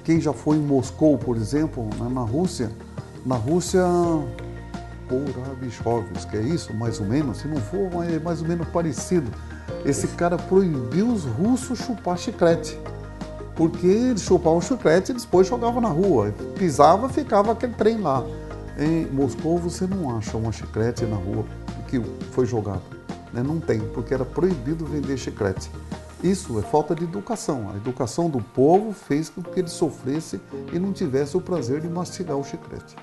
quem 0.03 0.19
já 0.19 0.33
foi 0.33 0.57
em 0.57 0.63
Moscou, 0.63 1.19
por 1.19 1.37
exemplo, 1.37 1.85
né, 2.01 2.09
na 2.11 2.23
Rússia, 2.23 2.73
na 3.27 3.35
Rússia, 3.35 3.85
Porabichovsk, 5.11 6.35
é 6.37 6.41
isso, 6.41 6.73
mais 6.73 7.01
ou 7.01 7.07
menos? 7.07 7.37
Se 7.37 7.49
não 7.49 7.59
for, 7.59 8.03
é 8.11 8.19
mais 8.19 8.41
ou 8.41 8.49
menos 8.49 8.67
parecido. 8.69 9.31
Esse 9.85 10.07
cara 10.07 10.39
proibiu 10.39 11.09
os 11.09 11.25
russos 11.25 11.81
chupar 11.81 12.17
chiclete 12.17 12.81
porque 13.55 13.87
eles 13.87 14.23
chupavam 14.23 14.63
chiclete 14.63 15.13
e 15.13 15.15
depois 15.15 15.47
jogavam 15.47 15.83
na 15.83 15.91
rua. 15.91 16.33
Pisava, 16.59 17.11
ficava 17.11 17.53
aquele 17.53 17.75
trem 17.75 18.01
lá. 18.01 18.25
Em 18.79 19.05
Moscou 19.05 19.59
você 19.59 19.87
não 19.87 20.17
acha 20.17 20.35
uma 20.35 20.51
chiclete 20.51 21.05
na 21.05 21.17
rua 21.17 21.45
que 21.89 22.01
foi 22.31 22.47
jogado. 22.47 22.98
Né? 23.33 23.43
Não 23.43 23.61
tem, 23.61 23.81
porque 23.81 24.15
era 24.15 24.25
proibido 24.25 24.85
vender 24.85 25.17
chiclete. 25.17 25.71
Isso 26.23 26.59
é 26.59 26.63
falta 26.63 26.95
de 26.95 27.05
educação. 27.05 27.71
A 27.73 27.77
educação 27.77 28.29
do 28.29 28.41
povo 28.41 28.93
fez 28.93 29.29
com 29.31 29.43
que 29.43 29.61
ele 29.61 29.69
sofresse 29.69 30.41
e 30.73 30.79
não 30.79 30.93
tivesse 30.93 31.37
o 31.37 31.41
prazer 31.41 31.81
de 31.81 31.89
mastigar 31.89 32.37
o 32.37 32.45
chiclete. 32.45 32.97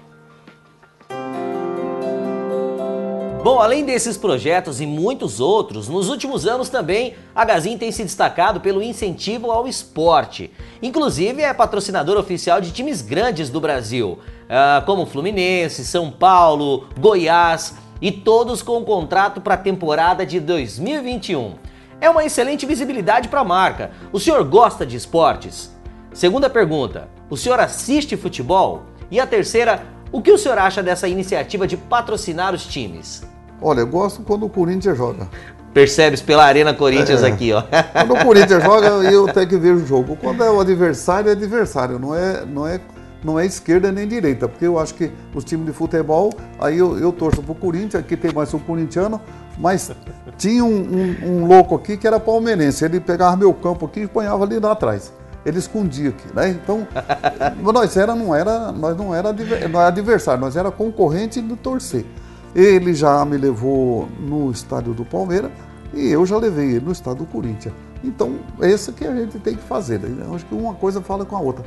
Bom, 3.46 3.60
além 3.60 3.86
desses 3.86 4.18
projetos 4.18 4.82
e 4.82 4.88
muitos 4.88 5.40
outros, 5.40 5.88
nos 5.88 6.10
últimos 6.10 6.48
anos 6.48 6.68
também 6.68 7.14
a 7.36 7.46
Gazin 7.46 7.78
tem 7.78 7.92
se 7.92 8.02
destacado 8.02 8.60
pelo 8.60 8.82
incentivo 8.82 9.52
ao 9.52 9.68
esporte. 9.68 10.52
Inclusive 10.82 11.44
é 11.44 11.54
patrocinador 11.54 12.18
oficial 12.18 12.60
de 12.60 12.72
times 12.72 13.04
grandes 13.04 13.52
do 13.52 13.62
Brasil, 13.62 14.18
ah, 14.50 14.82
como 14.84 15.06
Fluminense, 15.06 15.86
São 15.86 16.10
Paulo, 16.10 16.88
Goiás 17.00 17.76
e 18.02 18.12
todos 18.12 18.62
com 18.62 18.84
contrato 18.84 19.42
para 19.42 19.56
a 19.56 19.58
temporada 19.58 20.26
de 20.26 20.40
2021. 20.40 21.56
É 22.00 22.10
uma 22.10 22.26
excelente 22.26 22.66
visibilidade 22.66 23.30
para 23.30 23.42
a 23.42 23.46
marca. 23.46 23.92
O 24.12 24.20
senhor 24.20 24.44
gosta 24.44 24.86
de 24.86 24.96
esportes? 24.96 25.74
Segunda 26.14 26.50
pergunta: 26.50 27.08
o 27.30 27.38
senhor 27.38 27.60
assiste 27.60 28.18
futebol? 28.18 28.84
E 29.10 29.20
a 29.20 29.28
terceira, 29.28 29.84
o 30.12 30.22
que 30.22 30.32
o 30.32 30.38
senhor 30.38 30.58
acha 30.58 30.82
dessa 30.82 31.08
iniciativa 31.08 31.68
de 31.68 31.78
patrocinar 31.78 32.54
os 32.54 32.66
times? 32.66 33.24
Olha, 33.62 33.82
eu 33.82 33.88
gosto 33.88 34.22
quando 34.24 34.46
o 34.46 34.50
Corinthians 34.50 34.98
joga. 34.98 35.30
percebes 35.74 36.22
pela 36.22 36.46
Arena 36.46 36.74
Corinthians 36.74 37.22
é. 37.22 37.28
aqui, 37.28 37.52
ó. 37.52 37.62
Quando 37.92 38.14
o 38.14 38.24
Corinthians 38.24 38.64
joga, 38.64 38.88
eu 39.12 39.32
tenho 39.32 39.48
que 39.48 39.58
ver 39.58 39.74
o 39.74 39.86
jogo. 39.86 40.16
Quando 40.16 40.44
é 40.44 40.50
o 40.50 40.60
adversário, 40.60 41.30
é 41.30 41.34
adversário, 41.34 42.00
não 42.00 42.16
é, 42.16 42.46
não 42.46 42.68
é, 42.68 42.80
não 43.26 43.40
é 43.40 43.46
esquerda 43.46 43.92
nem 43.92 44.08
direita, 44.08 44.48
porque 44.48 44.66
eu 44.66 44.78
acho 44.78 44.94
que 44.94 45.12
os 45.34 45.44
times 45.44 45.66
de 45.66 45.74
futebol, 45.74 46.32
aí 46.60 46.78
eu, 46.78 46.98
eu 47.00 47.12
torço 47.12 47.42
pro 47.42 47.56
Corinthians, 47.56 47.96
aqui 47.96 48.16
tem 48.16 48.32
mais 48.32 48.54
um 48.54 48.60
corintiano, 48.60 49.20
mas 49.58 49.92
tinha 50.38 50.64
um, 50.64 50.70
um, 50.70 51.28
um, 51.28 51.48
louco 51.48 51.74
aqui 51.76 51.98
que 51.98 52.06
era 52.06 52.20
palmeirense, 52.20 52.86
ele 52.86 53.00
pegava 53.00 53.36
meu 53.36 53.52
campo 53.52 53.88
aqui 53.88 54.02
e 54.02 54.08
ponhava 54.08 54.44
ali 54.44 54.60
lá 54.60 54.74
atrás. 54.74 55.12
Ele 55.44 55.60
escondia 55.60 56.10
aqui, 56.10 56.28
né? 56.36 56.50
Então, 56.50 56.88
nós 57.74 57.98
era, 57.98 58.16
não 58.16 58.34
era, 58.34 58.72
nós 58.72 58.96
não 58.96 59.14
era, 59.14 59.34
não 59.34 59.80
era 59.80 59.88
adversário, 59.88 60.42
nós 60.42 60.56
era 60.56 60.72
concorrente 60.72 61.42
de 61.42 61.56
torcer. 61.56 62.06
Ele 62.54 62.94
já 62.94 63.26
me 63.26 63.38
levou 63.38 64.08
no 64.20 64.50
estádio 64.52 64.94
do 64.94 65.04
Palmeiras 65.04 65.52
e 65.94 66.10
eu 66.10 66.26
já 66.26 66.38
levei 66.38 66.76
ele 66.76 66.86
no 66.86 66.92
estádio 66.92 67.26
do 67.26 67.26
Corinthians. 67.26 67.74
Então, 68.04 68.36
é 68.62 68.72
isso 68.72 68.94
que 68.94 69.06
a 69.06 69.16
gente 69.16 69.40
tem 69.40 69.56
que 69.56 69.64
fazer. 69.64 70.00
Né? 70.00 70.26
Acho 70.34 70.46
que 70.46 70.54
uma 70.54 70.74
coisa 70.76 71.02
fala 71.02 71.26
com 71.26 71.36
a 71.36 71.40
outra. 71.40 71.66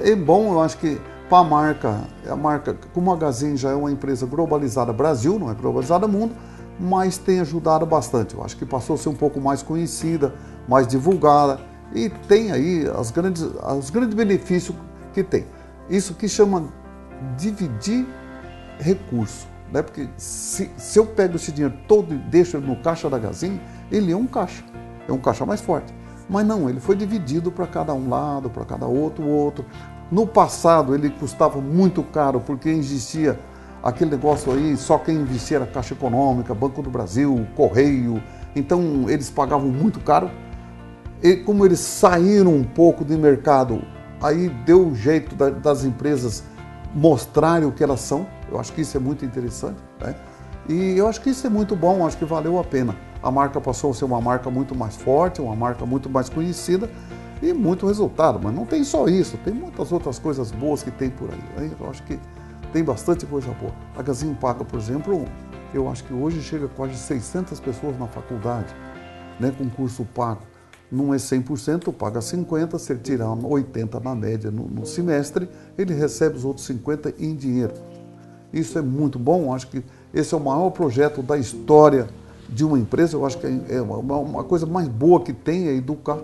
É 0.00 0.14
bom, 0.14 0.52
eu 0.52 0.60
acho 0.60 0.78
que 0.78 1.00
para 1.28 1.38
a 1.38 1.44
marca, 1.44 2.00
a 2.28 2.36
marca, 2.36 2.76
como 2.94 3.10
a 3.10 3.14
Magazine 3.14 3.56
já 3.56 3.70
é 3.70 3.74
uma 3.74 3.90
empresa 3.90 4.24
globalizada 4.26 4.92
Brasil, 4.92 5.38
não 5.38 5.50
é 5.50 5.54
globalizada 5.54 6.06
mundo, 6.06 6.34
mas 6.78 7.18
tem 7.18 7.40
ajudado 7.40 7.84
bastante. 7.84 8.34
Eu 8.34 8.44
acho 8.44 8.56
que 8.56 8.64
passou 8.64 8.94
a 8.94 8.98
ser 8.98 9.08
um 9.08 9.14
pouco 9.14 9.40
mais 9.40 9.62
conhecida, 9.62 10.34
mais 10.68 10.86
divulgada 10.86 11.60
e 11.94 12.08
tem 12.08 12.52
aí 12.52 12.88
as 12.96 13.10
grandes, 13.10 13.42
os 13.42 13.90
grandes 13.90 14.14
benefícios 14.14 14.76
que 15.12 15.22
tem. 15.22 15.46
Isso 15.90 16.14
que 16.14 16.28
chama 16.28 16.72
dividir 17.36 18.06
recurso. 18.78 19.46
Né? 19.72 19.82
Porque 19.82 20.08
se, 20.16 20.70
se 20.76 20.98
eu 20.98 21.06
pego 21.06 21.36
esse 21.36 21.52
dinheiro 21.52 21.76
todo 21.86 22.14
e 22.14 22.18
deixo 22.18 22.58
no 22.58 22.76
caixa 22.76 23.10
da 23.10 23.18
Gazin, 23.18 23.60
ele 23.90 24.12
é 24.12 24.16
um 24.16 24.26
caixa, 24.26 24.64
é 25.08 25.12
um 25.12 25.18
caixa 25.18 25.44
mais 25.44 25.60
forte. 25.60 25.92
Mas 26.28 26.46
não, 26.46 26.68
ele 26.68 26.80
foi 26.80 26.94
dividido 26.94 27.50
para 27.50 27.66
cada 27.66 27.94
um 27.94 28.08
lado, 28.08 28.50
para 28.50 28.64
cada 28.64 28.86
outro, 28.86 29.26
outro. 29.26 29.64
No 30.10 30.26
passado 30.26 30.94
ele 30.94 31.10
custava 31.10 31.60
muito 31.60 32.02
caro 32.02 32.40
porque 32.40 32.68
existia 32.68 33.38
aquele 33.82 34.10
negócio 34.10 34.52
aí, 34.52 34.76
só 34.76 34.98
quem 34.98 35.16
investia 35.16 35.58
era 35.58 35.66
Caixa 35.66 35.94
Econômica, 35.94 36.54
Banco 36.54 36.82
do 36.82 36.90
Brasil, 36.90 37.46
Correio. 37.56 38.22
Então 38.54 39.06
eles 39.08 39.30
pagavam 39.30 39.68
muito 39.68 40.00
caro. 40.00 40.30
E 41.22 41.36
como 41.36 41.64
eles 41.64 41.80
saíram 41.80 42.54
um 42.54 42.64
pouco 42.64 43.04
do 43.04 43.16
mercado, 43.18 43.82
aí 44.20 44.48
deu 44.64 44.94
jeito 44.94 45.34
das 45.34 45.84
empresas 45.84 46.44
mostrarem 46.94 47.66
o 47.66 47.72
que 47.72 47.82
elas 47.82 48.00
são 48.00 48.26
eu 48.50 48.58
acho 48.58 48.72
que 48.72 48.80
isso 48.80 48.96
é 48.96 49.00
muito 49.00 49.24
interessante, 49.24 49.80
né? 50.00 50.14
E 50.68 50.96
eu 50.96 51.06
acho 51.08 51.20
que 51.20 51.30
isso 51.30 51.46
é 51.46 51.50
muito 51.50 51.74
bom, 51.76 52.06
acho 52.06 52.16
que 52.16 52.24
valeu 52.24 52.58
a 52.58 52.64
pena. 52.64 52.96
A 53.22 53.30
marca 53.30 53.60
passou 53.60 53.90
a 53.90 53.94
ser 53.94 54.04
uma 54.04 54.20
marca 54.20 54.50
muito 54.50 54.74
mais 54.74 54.96
forte, 54.96 55.40
uma 55.40 55.56
marca 55.56 55.84
muito 55.84 56.08
mais 56.08 56.28
conhecida 56.28 56.88
e 57.42 57.52
muito 57.52 57.86
resultado. 57.86 58.40
Mas 58.42 58.54
não 58.54 58.64
tem 58.64 58.84
só 58.84 59.08
isso, 59.08 59.36
tem 59.38 59.52
muitas 59.52 59.90
outras 59.92 60.18
coisas 60.18 60.50
boas 60.50 60.82
que 60.82 60.90
tem 60.90 61.10
por 61.10 61.30
aí. 61.30 61.68
Né? 61.68 61.70
Eu 61.80 61.90
acho 61.90 62.02
que 62.04 62.18
tem 62.72 62.84
bastante 62.84 63.26
coisa 63.26 63.50
boa. 63.52 63.72
A 63.96 64.02
Gazin 64.02 64.34
paga, 64.34 64.64
por 64.64 64.78
exemplo, 64.78 65.24
eu 65.72 65.88
acho 65.88 66.04
que 66.04 66.12
hoje 66.12 66.42
chega 66.42 66.68
quase 66.68 66.96
600 66.96 67.58
pessoas 67.60 67.98
na 67.98 68.06
faculdade, 68.06 68.74
né, 69.40 69.52
com 69.56 69.68
curso 69.68 70.04
pago. 70.14 70.42
Não 70.90 71.12
é 71.12 71.18
100%, 71.18 71.92
paga 71.92 72.20
50%, 72.20 72.78
se 72.78 72.92
ele 72.92 73.00
tirar 73.00 73.26
80% 73.26 74.02
na 74.02 74.14
média 74.14 74.50
no, 74.50 74.66
no 74.66 74.86
semestre, 74.86 75.48
ele 75.76 75.92
recebe 75.92 76.36
os 76.36 76.44
outros 76.44 76.66
50% 76.66 77.14
em 77.18 77.34
dinheiro. 77.34 77.74
Isso 78.52 78.78
é 78.78 78.82
muito 78.82 79.18
bom, 79.18 79.52
acho 79.52 79.68
que 79.68 79.84
esse 80.14 80.32
é 80.32 80.36
o 80.36 80.40
maior 80.40 80.70
projeto 80.70 81.22
da 81.22 81.36
história 81.36 82.08
de 82.48 82.64
uma 82.64 82.78
empresa. 82.78 83.16
Eu 83.16 83.26
acho 83.26 83.38
que 83.38 83.46
é 83.68 83.80
uma, 83.80 84.16
uma 84.16 84.44
coisa 84.44 84.66
mais 84.66 84.88
boa 84.88 85.20
que 85.20 85.32
tem 85.32 85.68
é 85.68 85.74
educar. 85.74 86.18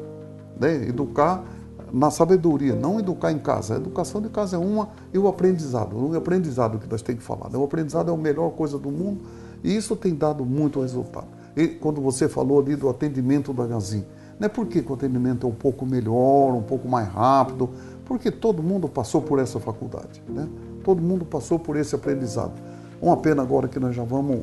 Né? 0.59 0.89
Educar 0.89 1.45
na 1.93 2.11
sabedoria, 2.11 2.75
não 2.75 2.99
educar 2.99 3.31
em 3.31 3.39
casa. 3.39 3.75
A 3.75 3.77
educação 3.77 4.21
de 4.21 4.29
casa 4.29 4.57
é 4.57 4.59
uma 4.59 4.89
e 5.13 5.19
o 5.19 5.29
aprendizado. 5.29 5.97
O 5.97 6.17
aprendizado 6.17 6.79
que 6.79 6.91
nós 6.91 7.03
temos 7.03 7.23
que 7.23 7.27
falar. 7.27 7.49
Né? 7.49 7.57
O 7.57 7.63
aprendizado 7.63 8.11
é 8.11 8.15
a 8.15 8.17
melhor 8.17 8.51
coisa 8.51 8.77
do 8.77 8.91
mundo 8.91 9.21
e 9.63 9.75
isso 9.75 9.95
tem 9.95 10.15
dado 10.15 10.45
muito 10.45 10.81
resultado. 10.81 11.29
E 11.57 11.69
quando 11.69 12.01
você 12.01 12.29
falou 12.29 12.59
ali 12.59 12.75
do 12.75 12.89
atendimento 12.89 13.53
da 13.53 13.65
Gazin, 13.65 14.05
não 14.41 14.47
é 14.47 14.49
porque 14.49 14.85
o 14.87 14.95
atendimento 14.95 15.47
é 15.47 15.51
um 15.51 15.55
pouco 15.55 15.87
melhor, 15.87 16.53
um 16.55 16.63
pouco 16.63 16.89
mais 16.89 17.09
rápido, 17.09 17.71
porque 18.05 18.31
todo 18.31 18.61
mundo 18.61 18.89
passou 18.89 19.23
por 19.23 19.39
essa 19.39 19.61
faculdade. 19.61 20.21
Né? 20.29 20.49
Todo 20.83 21.01
mundo 21.01 21.25
passou 21.25 21.61
por 21.61 21.77
esse 21.77 21.95
aprendizado. 21.95 22.53
Uma 23.01 23.17
pena 23.17 23.43
agora 23.43 23.69
que 23.69 23.79
nós 23.79 23.95
já 23.95 24.03
vamos 24.03 24.41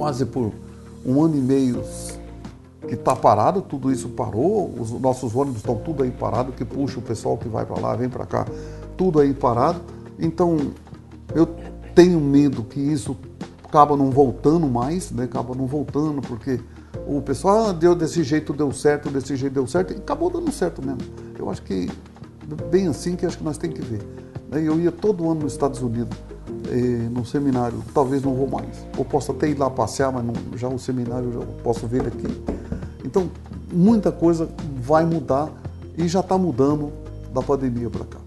quase 0.00 0.24
por 0.24 0.50
um 1.04 1.22
ano 1.22 1.36
e 1.36 1.40
meio 1.42 1.82
que 2.88 2.94
está 2.94 3.14
parado, 3.14 3.60
tudo 3.60 3.92
isso 3.92 4.08
parou, 4.08 4.74
os 4.80 4.90
nossos 4.92 5.36
ônibus 5.36 5.58
estão 5.58 5.76
tudo 5.76 6.02
aí 6.02 6.10
parado, 6.10 6.52
que 6.52 6.64
puxa 6.64 6.98
o 6.98 7.02
pessoal 7.02 7.36
que 7.36 7.46
vai 7.50 7.66
para 7.66 7.78
lá, 7.78 7.94
vem 7.94 8.08
para 8.08 8.24
cá, 8.24 8.46
tudo 8.96 9.20
aí 9.20 9.34
parado. 9.34 9.82
Então 10.18 10.56
eu 11.34 11.46
tenho 11.94 12.18
medo 12.18 12.62
que 12.62 12.80
isso 12.80 13.14
acaba 13.62 13.94
não 13.94 14.10
voltando 14.10 14.66
mais, 14.66 15.10
né? 15.10 15.24
acaba 15.24 15.54
não 15.54 15.66
voltando, 15.66 16.22
porque 16.22 16.58
o 17.06 17.20
pessoal 17.20 17.66
ah, 17.66 17.72
deu 17.74 17.94
desse 17.94 18.22
jeito, 18.24 18.54
deu 18.54 18.72
certo, 18.72 19.10
desse 19.10 19.36
jeito 19.36 19.52
deu 19.52 19.66
certo, 19.66 19.92
e 19.92 19.96
acabou 19.96 20.30
dando 20.30 20.50
certo 20.50 20.80
mesmo. 20.80 21.02
Eu 21.38 21.50
acho 21.50 21.60
que 21.60 21.90
bem 22.70 22.88
assim 22.88 23.16
que 23.16 23.26
acho 23.26 23.36
que 23.36 23.44
nós 23.44 23.58
temos 23.58 23.78
que 23.78 23.84
ver. 23.84 24.00
Eu 24.50 24.80
ia 24.80 24.90
todo 24.90 25.30
ano 25.30 25.42
nos 25.42 25.52
Estados 25.52 25.82
Unidos, 25.82 26.16
eh, 26.70 27.08
no 27.10 27.26
seminário, 27.26 27.82
talvez 27.92 28.22
não 28.22 28.32
vou 28.34 28.48
mais. 28.48 28.86
Ou 28.96 29.04
posso 29.04 29.32
até 29.32 29.48
ir 29.48 29.58
lá 29.58 29.68
passear, 29.68 30.12
mas 30.12 30.24
não, 30.24 30.34
já 30.56 30.68
o 30.68 30.78
seminário 30.78 31.32
já 31.32 31.40
posso 31.64 31.86
ver 31.86 32.06
aqui. 32.06 32.28
Então, 33.04 33.28
muita 33.72 34.12
coisa 34.12 34.48
vai 34.76 35.04
mudar 35.04 35.48
e 35.98 36.06
já 36.06 36.20
está 36.20 36.38
mudando 36.38 36.92
da 37.34 37.42
pandemia 37.42 37.90
para 37.90 38.04
cá. 38.04 38.18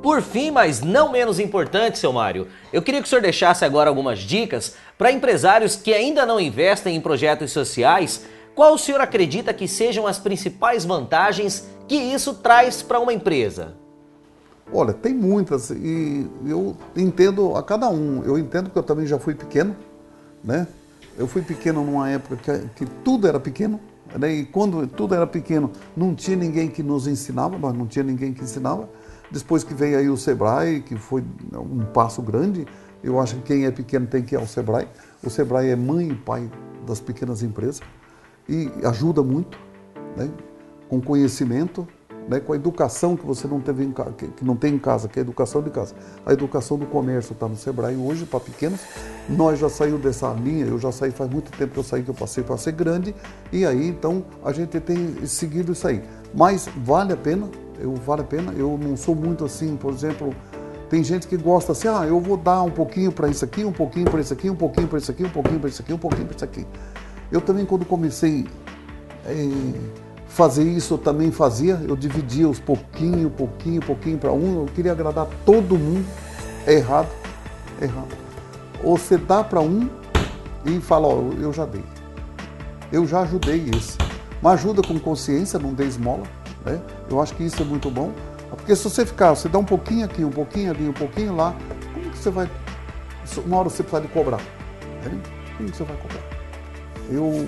Por 0.00 0.20
fim, 0.22 0.50
mas 0.50 0.80
não 0.80 1.10
menos 1.10 1.40
importante, 1.40 1.98
seu 1.98 2.12
Mário, 2.12 2.46
eu 2.72 2.82
queria 2.82 3.00
que 3.00 3.06
o 3.06 3.08
senhor 3.08 3.22
deixasse 3.22 3.64
agora 3.64 3.88
algumas 3.88 4.20
dicas 4.20 4.76
para 4.96 5.10
empresários 5.10 5.76
que 5.76 5.92
ainda 5.92 6.24
não 6.26 6.38
investem 6.38 6.94
em 6.94 7.00
projetos 7.00 7.50
sociais. 7.50 8.24
Qual 8.54 8.74
o 8.74 8.78
senhor 8.78 9.00
acredita 9.00 9.52
que 9.52 9.66
sejam 9.66 10.06
as 10.06 10.18
principais 10.18 10.84
vantagens 10.84 11.66
que 11.88 11.96
isso 11.96 12.34
traz 12.34 12.82
para 12.82 13.00
uma 13.00 13.12
empresa? 13.12 13.82
Olha, 14.72 14.92
tem 14.92 15.14
muitas 15.14 15.70
e 15.70 16.26
eu 16.46 16.76
entendo 16.96 17.54
a 17.56 17.62
cada 17.62 17.88
um. 17.88 18.22
Eu 18.24 18.38
entendo 18.38 18.70
que 18.70 18.76
eu 18.76 18.82
também 18.82 19.06
já 19.06 19.18
fui 19.18 19.34
pequeno, 19.34 19.76
né? 20.42 20.66
Eu 21.16 21.28
fui 21.28 21.42
pequeno 21.42 21.84
numa 21.84 22.08
época 22.10 22.36
que, 22.36 22.84
que 22.84 22.86
tudo 23.04 23.28
era 23.28 23.38
pequeno, 23.38 23.78
né? 24.18 24.32
e 24.32 24.44
quando 24.44 24.84
tudo 24.86 25.14
era 25.14 25.26
pequeno, 25.26 25.70
não 25.96 26.14
tinha 26.14 26.36
ninguém 26.36 26.68
que 26.68 26.82
nos 26.82 27.06
ensinava, 27.06 27.56
nós 27.56 27.72
não 27.72 27.86
tinha 27.86 28.02
ninguém 28.02 28.32
que 28.32 28.42
ensinava. 28.42 28.88
Depois 29.30 29.62
que 29.62 29.72
veio 29.72 29.98
aí 29.98 30.08
o 30.08 30.16
Sebrae, 30.16 30.80
que 30.80 30.96
foi 30.96 31.24
um 31.52 31.84
passo 31.86 32.20
grande, 32.20 32.66
eu 33.02 33.20
acho 33.20 33.36
que 33.36 33.42
quem 33.42 33.64
é 33.64 33.70
pequeno 33.70 34.06
tem 34.06 34.22
que 34.22 34.34
ir 34.34 34.38
ao 34.38 34.46
Sebrae. 34.46 34.88
O 35.22 35.30
Sebrae 35.30 35.68
é 35.68 35.76
mãe 35.76 36.08
e 36.08 36.14
pai 36.14 36.50
das 36.86 37.00
pequenas 37.00 37.42
empresas 37.42 37.80
e 38.48 38.70
ajuda 38.84 39.22
muito, 39.22 39.58
né? 40.16 40.28
com 40.88 41.00
conhecimento, 41.00 41.86
né, 42.28 42.40
com 42.40 42.52
a 42.52 42.56
educação 42.56 43.16
que 43.16 43.26
você 43.26 43.46
não 43.46 43.60
teve 43.60 43.84
em, 43.84 43.92
que 43.92 44.44
não 44.44 44.56
tem 44.56 44.74
em 44.74 44.78
casa, 44.78 45.08
que 45.08 45.18
é 45.18 45.22
a 45.22 45.24
educação 45.24 45.62
de 45.62 45.70
casa. 45.70 45.94
A 46.24 46.32
educação 46.32 46.78
do 46.78 46.86
comércio 46.86 47.32
está 47.32 47.46
no 47.46 47.56
Sebrae 47.56 47.96
hoje 47.96 48.24
para 48.24 48.40
pequenos. 48.40 48.80
Nós 49.28 49.58
já 49.58 49.68
saímos 49.68 50.00
dessa 50.02 50.32
linha, 50.32 50.66
eu 50.66 50.78
já 50.78 50.90
saí 50.90 51.10
faz 51.10 51.30
muito 51.30 51.50
tempo 51.56 51.72
que 51.72 51.78
eu 51.78 51.84
saí 51.84 52.02
que 52.02 52.10
eu 52.10 52.14
passei 52.14 52.42
para 52.42 52.56
ser 52.56 52.72
grande 52.72 53.14
e 53.52 53.64
aí 53.64 53.88
então 53.88 54.24
a 54.44 54.52
gente 54.52 54.78
tem 54.80 55.26
seguido 55.26 55.72
isso 55.72 55.86
aí. 55.86 56.02
Mas 56.34 56.68
vale 56.84 57.12
a 57.12 57.16
pena, 57.16 57.48
eu 57.78 57.94
vale 57.94 58.22
a 58.22 58.24
pena. 58.24 58.52
Eu 58.52 58.78
não 58.78 58.96
sou 58.96 59.14
muito 59.14 59.44
assim, 59.44 59.76
por 59.76 59.92
exemplo, 59.92 60.34
tem 60.88 61.02
gente 61.02 61.26
que 61.26 61.36
gosta 61.36 61.72
assim, 61.72 61.88
ah, 61.88 62.04
eu 62.06 62.20
vou 62.20 62.36
dar 62.36 62.62
um 62.62 62.70
pouquinho 62.70 63.10
para 63.10 63.28
isso 63.28 63.44
aqui, 63.44 63.64
um 63.64 63.72
pouquinho 63.72 64.10
para 64.10 64.20
isso 64.20 64.32
aqui, 64.32 64.50
um 64.50 64.56
pouquinho 64.56 64.88
para 64.88 64.98
isso 64.98 65.10
aqui, 65.10 65.24
um 65.24 65.28
pouquinho 65.28 65.60
para 65.60 65.68
isso 65.68 65.82
aqui, 65.82 65.92
um 65.92 65.98
pouquinho 65.98 66.26
para 66.26 66.36
isso 66.36 66.44
aqui. 66.44 66.66
Eu 67.32 67.40
também 67.40 67.64
quando 67.64 67.84
comecei 67.84 68.46
eh, 69.26 69.48
fazer 70.34 70.64
isso 70.64 70.94
eu 70.94 70.98
também 70.98 71.30
fazia, 71.30 71.80
eu 71.86 71.94
dividia 71.94 72.48
os 72.48 72.58
pouquinho, 72.58 73.30
pouquinho, 73.30 73.80
pouquinho 73.80 74.18
para 74.18 74.32
um, 74.32 74.62
eu 74.62 74.66
queria 74.66 74.90
agradar 74.90 75.28
todo 75.46 75.78
mundo. 75.78 76.04
É 76.66 76.74
errado, 76.74 77.08
é 77.80 77.84
errado. 77.84 78.08
Ou 78.82 78.98
você 78.98 79.16
dá 79.16 79.44
para 79.44 79.60
um 79.60 79.88
e 80.64 80.80
fala, 80.80 81.06
ó, 81.06 81.20
eu 81.40 81.52
já 81.52 81.64
dei. 81.64 81.84
Eu 82.90 83.06
já 83.06 83.20
ajudei 83.20 83.70
esse. 83.76 83.96
Mas 84.42 84.54
ajuda 84.54 84.82
com 84.82 84.98
consciência, 84.98 85.56
não 85.56 85.72
dê 85.72 85.84
esmola. 85.84 86.24
Né? 86.66 86.80
Eu 87.08 87.22
acho 87.22 87.32
que 87.34 87.44
isso 87.44 87.62
é 87.62 87.64
muito 87.64 87.88
bom. 87.88 88.12
Porque 88.50 88.74
se 88.74 88.82
você 88.82 89.06
ficar, 89.06 89.36
você 89.36 89.48
dá 89.48 89.58
um 89.58 89.64
pouquinho 89.64 90.04
aqui, 90.04 90.24
um 90.24 90.30
pouquinho 90.30 90.72
ali, 90.72 90.88
um 90.88 90.92
pouquinho 90.92 91.36
lá, 91.36 91.54
como 91.92 92.10
que 92.10 92.18
você 92.18 92.30
vai. 92.30 92.50
Uma 93.46 93.58
hora 93.58 93.68
você 93.68 93.84
precisa 93.84 94.02
de 94.02 94.08
cobrar. 94.08 94.40
Né? 95.04 95.20
Como 95.56 95.70
que 95.70 95.76
você 95.76 95.84
vai 95.84 95.96
cobrar? 95.96 96.22
Eu 97.08 97.46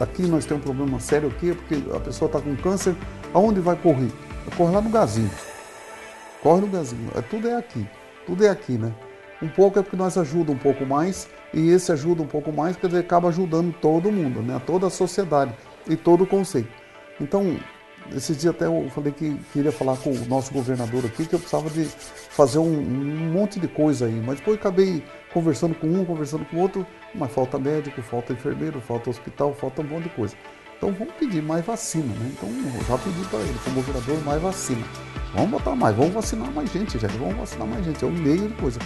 Aqui 0.00 0.22
nós 0.22 0.46
temos 0.46 0.62
um 0.62 0.74
problema 0.74 0.98
sério 0.98 1.28
aqui, 1.28 1.54
porque 1.54 1.76
a 1.94 2.00
pessoa 2.00 2.26
está 2.26 2.40
com 2.40 2.56
câncer, 2.56 2.96
aonde 3.34 3.60
vai 3.60 3.76
correr? 3.76 4.10
Vai 4.46 4.56
correr 4.56 4.72
lá 4.72 4.80
no 4.80 4.88
gazinho. 4.88 5.30
Corre 6.42 6.62
no 6.62 6.68
gazinho. 6.68 7.10
É, 7.14 7.20
tudo 7.20 7.46
é 7.46 7.56
aqui. 7.56 7.86
Tudo 8.26 8.44
é 8.44 8.48
aqui, 8.48 8.78
né? 8.78 8.94
Um 9.42 9.48
pouco 9.48 9.78
é 9.78 9.82
porque 9.82 9.96
nós 9.96 10.16
ajuda 10.16 10.52
um 10.52 10.56
pouco 10.56 10.86
mais, 10.86 11.28
e 11.52 11.68
esse 11.70 11.92
ajuda 11.92 12.22
um 12.22 12.26
pouco 12.26 12.50
mais, 12.50 12.76
quer 12.76 12.86
dizer, 12.86 13.00
acaba 13.00 13.28
ajudando 13.28 13.74
todo 13.74 14.10
mundo, 14.10 14.40
né? 14.40 14.60
toda 14.66 14.86
a 14.86 14.90
sociedade 14.90 15.54
e 15.86 15.96
todo 15.96 16.24
o 16.24 16.26
conceito. 16.26 16.68
Então, 17.20 17.58
esses 18.14 18.36
dias 18.36 18.54
até 18.54 18.66
eu 18.66 18.88
falei 18.90 19.12
que 19.12 19.34
queria 19.52 19.72
falar 19.72 19.96
com 19.96 20.10
o 20.10 20.26
nosso 20.26 20.52
governador 20.52 21.04
aqui, 21.04 21.26
que 21.26 21.34
eu 21.34 21.38
precisava 21.38 21.70
de 21.70 21.84
fazer 21.84 22.58
um, 22.58 22.78
um 22.78 23.32
monte 23.32 23.60
de 23.60 23.68
coisa 23.68 24.06
aí, 24.06 24.22
mas 24.24 24.38
depois 24.38 24.58
acabei 24.58 25.02
conversando 25.32 25.74
com 25.74 25.86
um, 25.86 26.04
conversando 26.04 26.44
com 26.44 26.56
o 26.56 26.60
outro, 26.60 26.86
mas 27.14 27.32
falta 27.32 27.58
médico, 27.58 28.00
falta 28.02 28.32
enfermeiro, 28.32 28.80
falta 28.80 29.10
hospital, 29.10 29.54
falta 29.54 29.82
um 29.82 29.84
monte 29.84 30.04
de 30.04 30.10
coisa. 30.10 30.34
Então 30.76 30.92
vamos 30.92 31.12
pedir 31.14 31.42
mais 31.42 31.64
vacina, 31.64 32.06
né? 32.06 32.32
Então 32.32 32.48
eu 32.48 32.84
já 32.86 32.96
pedi 32.96 33.24
para 33.28 33.40
ele, 33.40 33.58
como 33.64 33.76
governador, 33.76 34.24
mais 34.24 34.40
vacina. 34.40 34.84
Vamos 35.34 35.50
botar 35.50 35.76
mais, 35.76 35.94
vamos 35.94 36.12
vacinar 36.12 36.50
mais 36.52 36.72
gente, 36.72 36.98
gente. 36.98 37.16
Vamos 37.18 37.36
vacinar 37.36 37.66
mais 37.66 37.84
gente. 37.84 38.02
É 38.02 38.06
um 38.06 38.12
meio 38.12 38.48
de 38.48 38.54
coisa. 38.54 38.78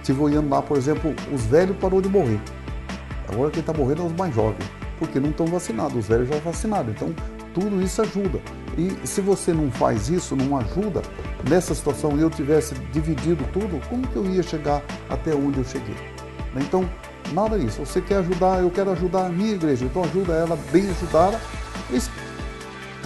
Estive 0.00 0.20
olhando 0.20 0.48
lá, 0.48 0.60
por 0.60 0.76
exemplo, 0.76 1.14
os 1.32 1.46
velhos 1.46 1.76
parou 1.76 2.00
de 2.00 2.08
morrer. 2.08 2.40
Agora 3.28 3.50
quem 3.50 3.60
está 3.60 3.72
morrendo 3.72 4.02
é 4.02 4.06
os 4.06 4.12
mais 4.12 4.34
jovens, 4.34 4.68
porque 4.98 5.18
não 5.18 5.30
estão 5.30 5.46
vacinados, 5.46 5.96
os 5.96 6.08
velhos 6.08 6.28
já 6.28 6.36
vacinados. 6.38 6.94
Então 6.94 7.14
tudo 7.54 7.80
isso 7.80 8.02
ajuda. 8.02 8.38
E 8.76 9.06
se 9.06 9.22
você 9.22 9.52
não 9.52 9.70
faz 9.70 10.10
isso, 10.10 10.36
não 10.36 10.58
ajuda, 10.58 11.00
nessa 11.48 11.74
situação 11.74 12.18
eu 12.18 12.28
tivesse 12.28 12.74
dividido 12.92 13.42
tudo, 13.52 13.80
como 13.88 14.06
que 14.06 14.16
eu 14.16 14.26
ia 14.26 14.42
chegar 14.42 14.82
até 15.08 15.34
onde 15.34 15.58
eu 15.58 15.64
cheguei? 15.64 15.96
Então, 16.54 16.88
nada 17.32 17.58
disso. 17.58 17.84
Você 17.84 18.00
quer 18.00 18.16
ajudar, 18.16 18.60
eu 18.62 18.70
quero 18.70 18.90
ajudar 18.90 19.26
a 19.26 19.28
minha 19.28 19.54
igreja, 19.54 19.84
então 19.84 20.02
ajuda 20.04 20.32
ela 20.32 20.58
bem 20.70 20.88
ajudada. 20.90 21.40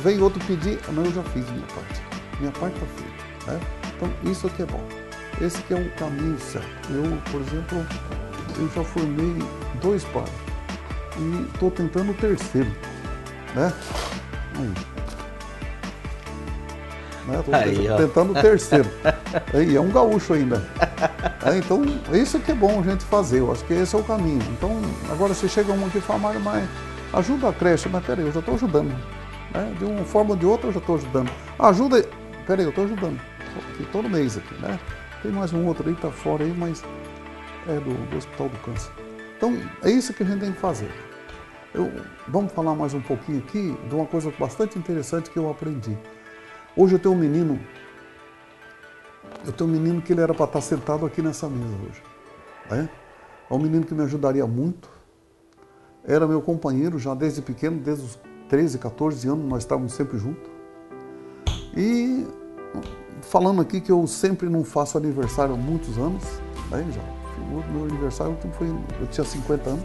Vem 0.02 0.20
outro 0.22 0.42
pedir, 0.46 0.78
não, 0.92 1.04
eu 1.04 1.12
já 1.12 1.22
fiz 1.24 1.48
minha 1.50 1.66
parte. 1.66 2.02
Minha 2.38 2.52
parte 2.52 2.74
está 2.74 2.86
feita. 2.86 3.52
Né? 3.52 3.60
Então, 3.96 4.30
isso 4.30 4.46
aqui 4.46 4.62
é 4.62 4.66
bom. 4.66 4.82
Esse 5.40 5.58
aqui 5.58 5.74
é 5.74 5.76
um 5.76 5.88
caminho 5.90 6.38
certo. 6.38 6.66
Eu, 6.90 7.18
por 7.30 7.40
exemplo, 7.40 7.86
eu 8.58 8.68
já 8.74 8.82
formei 8.82 9.36
dois 9.80 10.04
pais 10.04 10.30
e 11.18 11.46
estou 11.52 11.70
tentando 11.70 12.12
o 12.12 12.14
terceiro. 12.14 12.70
Né? 13.54 13.72
Aí. 14.56 14.72
Né? 17.26 17.44
Aí, 17.52 17.96
tentando 17.98 18.32
o 18.32 18.40
terceiro. 18.40 18.88
Aí, 19.52 19.76
é 19.76 19.80
um 19.80 19.90
gaúcho 19.90 20.32
ainda. 20.32 20.66
É, 21.42 21.56
então, 21.56 21.82
isso 22.12 22.38
que 22.38 22.50
é 22.50 22.54
bom 22.54 22.80
a 22.80 22.82
gente 22.82 23.04
fazer. 23.04 23.40
Eu 23.40 23.50
acho 23.50 23.64
que 23.64 23.72
esse 23.72 23.94
é 23.94 23.98
o 23.98 24.04
caminho. 24.04 24.42
Então, 24.52 24.80
agora 25.10 25.32
você 25.32 25.48
chega 25.48 25.72
um 25.72 25.86
aqui 25.86 25.98
e 25.98 26.00
fala, 26.00 26.38
mas 26.38 26.68
ajuda 27.12 27.48
a 27.48 27.52
creche. 27.52 27.88
Mas 27.88 28.04
peraí, 28.04 28.26
eu 28.26 28.32
já 28.32 28.40
estou 28.40 28.54
ajudando. 28.54 28.90
Né? 29.54 29.74
De 29.78 29.84
uma 29.84 30.04
forma 30.04 30.30
ou 30.30 30.36
de 30.36 30.44
outra, 30.44 30.68
eu 30.68 30.72
já 30.72 30.80
estou 30.80 30.96
ajudando. 30.96 31.30
Ajuda. 31.58 32.04
Peraí, 32.46 32.64
eu 32.64 32.70
estou 32.70 32.84
ajudando. 32.84 33.18
Aqui, 33.72 33.86
todo 33.90 34.08
mês 34.08 34.36
aqui, 34.36 34.54
né? 34.60 34.78
Tem 35.22 35.32
mais 35.32 35.52
um 35.52 35.66
outro 35.66 35.86
aí 35.88 35.94
está 35.94 36.10
fora 36.10 36.44
aí, 36.44 36.54
mas 36.56 36.84
é 37.68 37.74
do, 37.74 38.10
do 38.10 38.16
Hospital 38.16 38.48
do 38.48 38.56
Câncer. 38.58 38.90
Então, 39.36 39.56
é 39.82 39.90
isso 39.90 40.12
que 40.12 40.22
a 40.22 40.26
gente 40.26 40.40
tem 40.40 40.52
que 40.52 40.60
fazer. 40.60 40.90
Eu, 41.74 41.90
vamos 42.28 42.52
falar 42.52 42.74
mais 42.74 42.94
um 42.94 43.00
pouquinho 43.00 43.38
aqui 43.38 43.76
de 43.88 43.94
uma 43.94 44.06
coisa 44.06 44.32
bastante 44.38 44.78
interessante 44.78 45.30
que 45.30 45.38
eu 45.38 45.50
aprendi. 45.50 45.96
Hoje 46.76 46.94
eu 46.94 46.98
tenho 46.98 47.14
um 47.14 47.18
menino, 47.18 47.58
eu 49.44 49.52
tenho 49.52 49.68
um 49.68 49.72
menino 49.72 50.02
que 50.02 50.12
ele 50.12 50.20
era 50.20 50.34
para 50.34 50.44
estar 50.44 50.60
sentado 50.60 51.06
aqui 51.06 51.22
nessa 51.22 51.48
mesa 51.48 51.74
hoje. 51.88 52.02
Né? 52.70 52.88
É 53.50 53.54
um 53.54 53.58
menino 53.58 53.84
que 53.84 53.94
me 53.94 54.02
ajudaria 54.02 54.46
muito. 54.46 54.88
Era 56.04 56.26
meu 56.26 56.40
companheiro 56.40 56.98
já 56.98 57.14
desde 57.14 57.42
pequeno, 57.42 57.78
desde 57.78 58.04
os 58.04 58.18
13, 58.48 58.78
14 58.78 59.28
anos, 59.28 59.48
nós 59.48 59.62
estávamos 59.62 59.92
sempre 59.92 60.18
juntos. 60.18 60.50
E 61.76 62.26
falando 63.22 63.60
aqui 63.60 63.80
que 63.80 63.92
eu 63.92 64.06
sempre 64.06 64.48
não 64.48 64.64
faço 64.64 64.98
aniversário 64.98 65.54
há 65.54 65.56
muitos 65.56 65.96
anos, 65.98 66.22
né, 66.70 66.86
já. 66.92 67.20
O 67.40 67.72
meu 67.72 67.84
aniversário 67.84 68.36
foi, 68.52 68.68
eu 68.68 69.06
tinha 69.06 69.24
50 69.24 69.70
anos, 69.70 69.84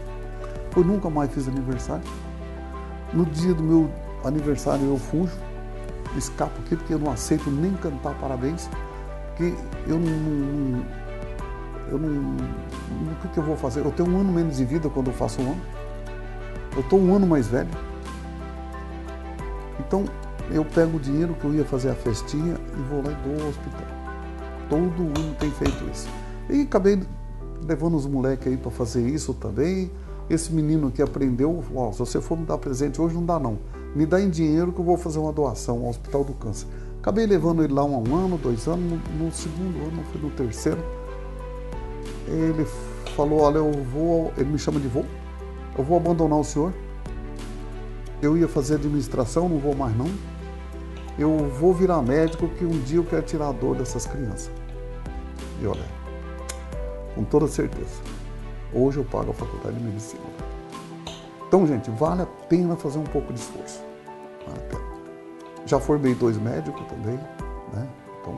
eu 0.76 0.84
nunca 0.84 1.08
mais 1.08 1.30
fiz 1.32 1.48
aniversário. 1.48 2.04
No 3.12 3.24
dia 3.24 3.54
do 3.54 3.62
meu 3.62 3.90
aniversário 4.24 4.84
eu 4.84 4.98
fujo, 4.98 5.36
escapo 6.16 6.60
aqui 6.60 6.76
porque 6.76 6.94
eu 6.94 6.98
não 6.98 7.10
aceito 7.10 7.50
nem 7.50 7.72
cantar 7.74 8.14
parabéns, 8.18 8.68
porque 9.36 9.52
eu 9.86 9.98
não, 9.98 10.82
eu 11.90 11.98
não, 11.98 12.36
o 13.12 13.16
que, 13.20 13.28
que 13.28 13.38
eu 13.38 13.42
vou 13.42 13.54
fazer? 13.54 13.84
Eu 13.84 13.92
tenho 13.92 14.08
um 14.08 14.20
ano 14.20 14.32
menos 14.32 14.56
de 14.56 14.64
vida 14.64 14.88
quando 14.88 15.08
eu 15.08 15.12
faço 15.12 15.42
um 15.42 15.52
ano. 15.52 15.60
Eu 16.74 16.80
estou 16.80 16.98
um 16.98 17.14
ano 17.14 17.26
mais 17.26 17.46
velho. 17.46 17.68
Então 19.78 20.06
eu 20.50 20.64
pego 20.64 20.96
o 20.96 21.00
dinheiro 21.00 21.34
que 21.34 21.44
eu 21.44 21.54
ia 21.54 21.66
fazer 21.66 21.90
a 21.90 21.94
festinha 21.94 22.56
e 22.72 22.82
vou 22.88 23.02
lá 23.02 23.12
e 23.12 23.28
dou 23.28 23.42
ao 23.44 23.50
hospital. 23.50 23.86
Todo 24.70 24.80
mundo 24.80 25.36
tem 25.38 25.50
feito 25.50 25.84
isso. 25.92 26.08
E 26.48 26.62
acabei 26.62 26.98
levando 27.66 27.94
os 27.94 28.06
moleques 28.06 28.46
aí 28.48 28.56
para 28.56 28.70
fazer 28.70 29.06
isso 29.06 29.34
também. 29.34 29.90
Esse 30.30 30.50
menino 30.50 30.90
que 30.90 31.02
aprendeu, 31.02 31.62
ó, 31.74 31.92
se 31.92 31.98
você 31.98 32.22
for 32.22 32.38
me 32.38 32.46
dar 32.46 32.56
presente 32.56 33.00
hoje, 33.00 33.14
não 33.14 33.24
dá 33.24 33.38
não. 33.38 33.58
Me 33.94 34.06
dá 34.06 34.18
em 34.18 34.30
dinheiro 34.30 34.72
que 34.72 34.80
eu 34.80 34.84
vou 34.84 34.96
fazer 34.96 35.18
uma 35.18 35.32
doação 35.32 35.82
ao 35.82 35.90
Hospital 35.90 36.24
do 36.24 36.32
Câncer. 36.32 36.66
Acabei 37.06 37.24
levando 37.24 37.62
ele 37.62 37.72
lá 37.72 37.84
um 37.84 38.16
ano, 38.16 38.36
dois 38.36 38.66
anos, 38.66 38.84
no, 38.90 39.24
no 39.24 39.32
segundo 39.32 39.78
ano, 39.86 40.02
foi 40.10 40.20
no 40.20 40.30
terceiro. 40.30 40.84
Ele 42.26 42.66
falou, 43.14 43.40
olha, 43.42 43.58
eu 43.58 43.70
vou, 43.84 44.32
ele 44.36 44.50
me 44.50 44.58
chama 44.58 44.80
de 44.80 44.88
vô, 44.88 45.04
eu 45.78 45.84
vou 45.84 45.96
abandonar 45.96 46.40
o 46.40 46.44
senhor. 46.44 46.74
Eu 48.20 48.36
ia 48.36 48.48
fazer 48.48 48.74
administração, 48.74 49.48
não 49.48 49.58
vou 49.58 49.74
mais 49.74 49.96
não 49.96 50.10
eu 51.18 51.48
vou 51.48 51.72
virar 51.72 52.02
médico 52.02 52.48
que 52.48 52.64
um 52.64 52.78
dia 52.82 52.98
eu 52.98 53.04
quero 53.04 53.22
tirar 53.22 53.48
a 53.48 53.52
dor 53.52 53.76
dessas 53.76 54.06
crianças. 54.06 54.50
E 55.60 55.66
olha, 55.66 55.84
com 57.14 57.24
toda 57.24 57.46
certeza, 57.48 58.02
hoje 58.72 58.98
eu 58.98 59.04
pago 59.04 59.30
a 59.30 59.34
faculdade 59.34 59.76
de 59.76 59.82
medicina. 59.82 60.22
Então, 61.48 61.66
gente, 61.66 61.90
vale 61.90 62.22
a 62.22 62.26
pena 62.26 62.76
fazer 62.76 62.98
um 62.98 63.04
pouco 63.04 63.32
de 63.32 63.40
esforço. 63.40 63.82
Vale. 64.46 64.75
Já 65.66 65.80
formei 65.80 66.14
dois 66.14 66.38
médicos 66.38 66.86
também, 66.86 67.16
né? 67.72 67.86
Então, 68.20 68.36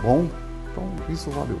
bom, 0.00 0.28
então 0.70 1.12
isso 1.12 1.30
valeu. 1.30 1.58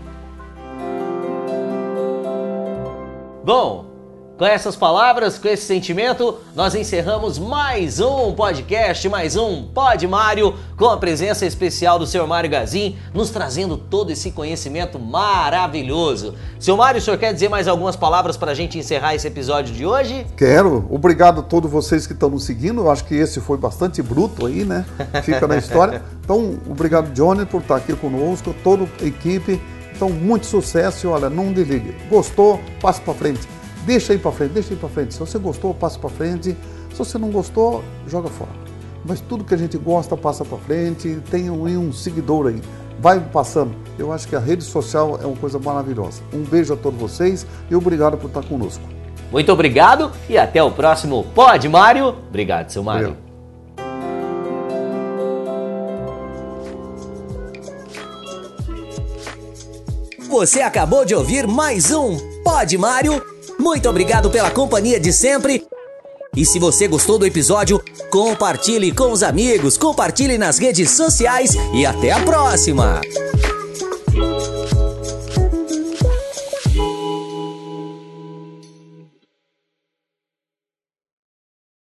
Bom, 3.44 3.97
com 4.38 4.46
essas 4.46 4.76
palavras, 4.76 5.36
com 5.36 5.48
esse 5.48 5.66
sentimento, 5.66 6.38
nós 6.54 6.72
encerramos 6.76 7.40
mais 7.40 7.98
um 7.98 8.32
podcast, 8.32 9.08
mais 9.08 9.34
um 9.34 9.64
Pod 9.64 10.06
Mário, 10.06 10.54
com 10.76 10.88
a 10.88 10.96
presença 10.96 11.44
especial 11.44 11.98
do 11.98 12.06
Sr. 12.06 12.24
Mário 12.24 12.48
Gazin, 12.48 12.96
nos 13.12 13.30
trazendo 13.30 13.76
todo 13.76 14.12
esse 14.12 14.30
conhecimento 14.30 14.96
maravilhoso. 14.96 16.36
Seu 16.60 16.76
Mário, 16.76 17.00
o 17.00 17.02
senhor 17.02 17.18
quer 17.18 17.34
dizer 17.34 17.48
mais 17.48 17.66
algumas 17.66 17.96
palavras 17.96 18.36
para 18.36 18.52
a 18.52 18.54
gente 18.54 18.78
encerrar 18.78 19.16
esse 19.16 19.26
episódio 19.26 19.74
de 19.74 19.84
hoje? 19.84 20.24
Quero. 20.36 20.86
Obrigado 20.88 21.40
a 21.40 21.42
todos 21.42 21.68
vocês 21.68 22.06
que 22.06 22.12
estão 22.12 22.30
nos 22.30 22.44
seguindo. 22.44 22.82
Eu 22.82 22.92
acho 22.92 23.04
que 23.06 23.16
esse 23.16 23.40
foi 23.40 23.58
bastante 23.58 24.00
bruto 24.00 24.46
aí, 24.46 24.64
né? 24.64 24.86
Fica 25.24 25.48
na 25.48 25.56
história. 25.56 26.02
Então, 26.28 26.58
obrigado, 26.68 27.10
Johnny, 27.14 27.46
por 27.46 27.62
estar 27.62 27.76
aqui 27.76 27.96
conosco, 27.96 28.54
toda 28.62 28.86
a 29.00 29.04
equipe. 29.06 29.58
Então, 29.96 30.10
muito 30.10 30.44
sucesso 30.44 31.06
e 31.06 31.08
olha, 31.08 31.30
não 31.30 31.54
desligue. 31.54 31.96
Gostou? 32.10 32.60
Passe 32.82 33.00
para 33.00 33.14
frente. 33.14 33.48
Deixa 33.84 34.12
aí 34.12 34.18
para 34.18 34.32
frente, 34.32 34.52
deixa 34.52 34.74
aí 34.74 34.76
para 34.76 34.88
frente. 34.88 35.14
Se 35.14 35.20
você 35.20 35.38
gostou, 35.38 35.72
passa 35.74 35.98
para 35.98 36.10
frente. 36.10 36.56
Se 36.90 36.98
você 36.98 37.18
não 37.18 37.30
gostou, 37.30 37.82
joga 38.06 38.28
fora. 38.28 38.50
Mas 39.04 39.20
tudo 39.20 39.44
que 39.44 39.54
a 39.54 39.56
gente 39.56 39.78
gosta, 39.78 40.16
passa 40.16 40.44
para 40.44 40.58
frente. 40.58 41.20
Tem 41.30 41.48
um, 41.50 41.64
um 41.64 41.92
seguidor 41.92 42.48
aí. 42.48 42.60
Vai 43.00 43.20
passando. 43.20 43.74
Eu 43.98 44.12
acho 44.12 44.26
que 44.26 44.34
a 44.34 44.40
rede 44.40 44.64
social 44.64 45.18
é 45.22 45.26
uma 45.26 45.36
coisa 45.36 45.58
maravilhosa. 45.58 46.20
Um 46.32 46.42
beijo 46.42 46.74
a 46.74 46.76
todos 46.76 46.98
vocês 46.98 47.46
e 47.70 47.74
obrigado 47.74 48.18
por 48.18 48.26
estar 48.26 48.44
conosco. 48.44 48.82
Muito 49.30 49.52
obrigado 49.52 50.10
e 50.28 50.36
até 50.36 50.62
o 50.62 50.70
próximo 50.70 51.24
Pod 51.34 51.68
Mário. 51.68 52.08
Obrigado, 52.28 52.70
seu 52.70 52.82
Mário. 52.82 53.16
Você 60.28 60.60
acabou 60.60 61.04
de 61.04 61.14
ouvir 61.14 61.46
mais 61.46 61.90
um 61.90 62.16
Pod 62.42 62.76
Mário 62.76 63.37
muito 63.58 63.88
obrigado 63.88 64.30
pela 64.30 64.50
companhia 64.50 65.00
de 65.00 65.12
sempre. 65.12 65.66
E 66.36 66.44
se 66.44 66.58
você 66.58 66.86
gostou 66.86 67.18
do 67.18 67.26
episódio, 67.26 67.82
compartilhe 68.10 68.92
com 68.92 69.10
os 69.10 69.22
amigos, 69.22 69.76
compartilhe 69.76 70.38
nas 70.38 70.58
redes 70.58 70.90
sociais 70.90 71.56
e 71.74 71.84
até 71.84 72.12
a 72.12 72.20
próxima! 72.20 73.00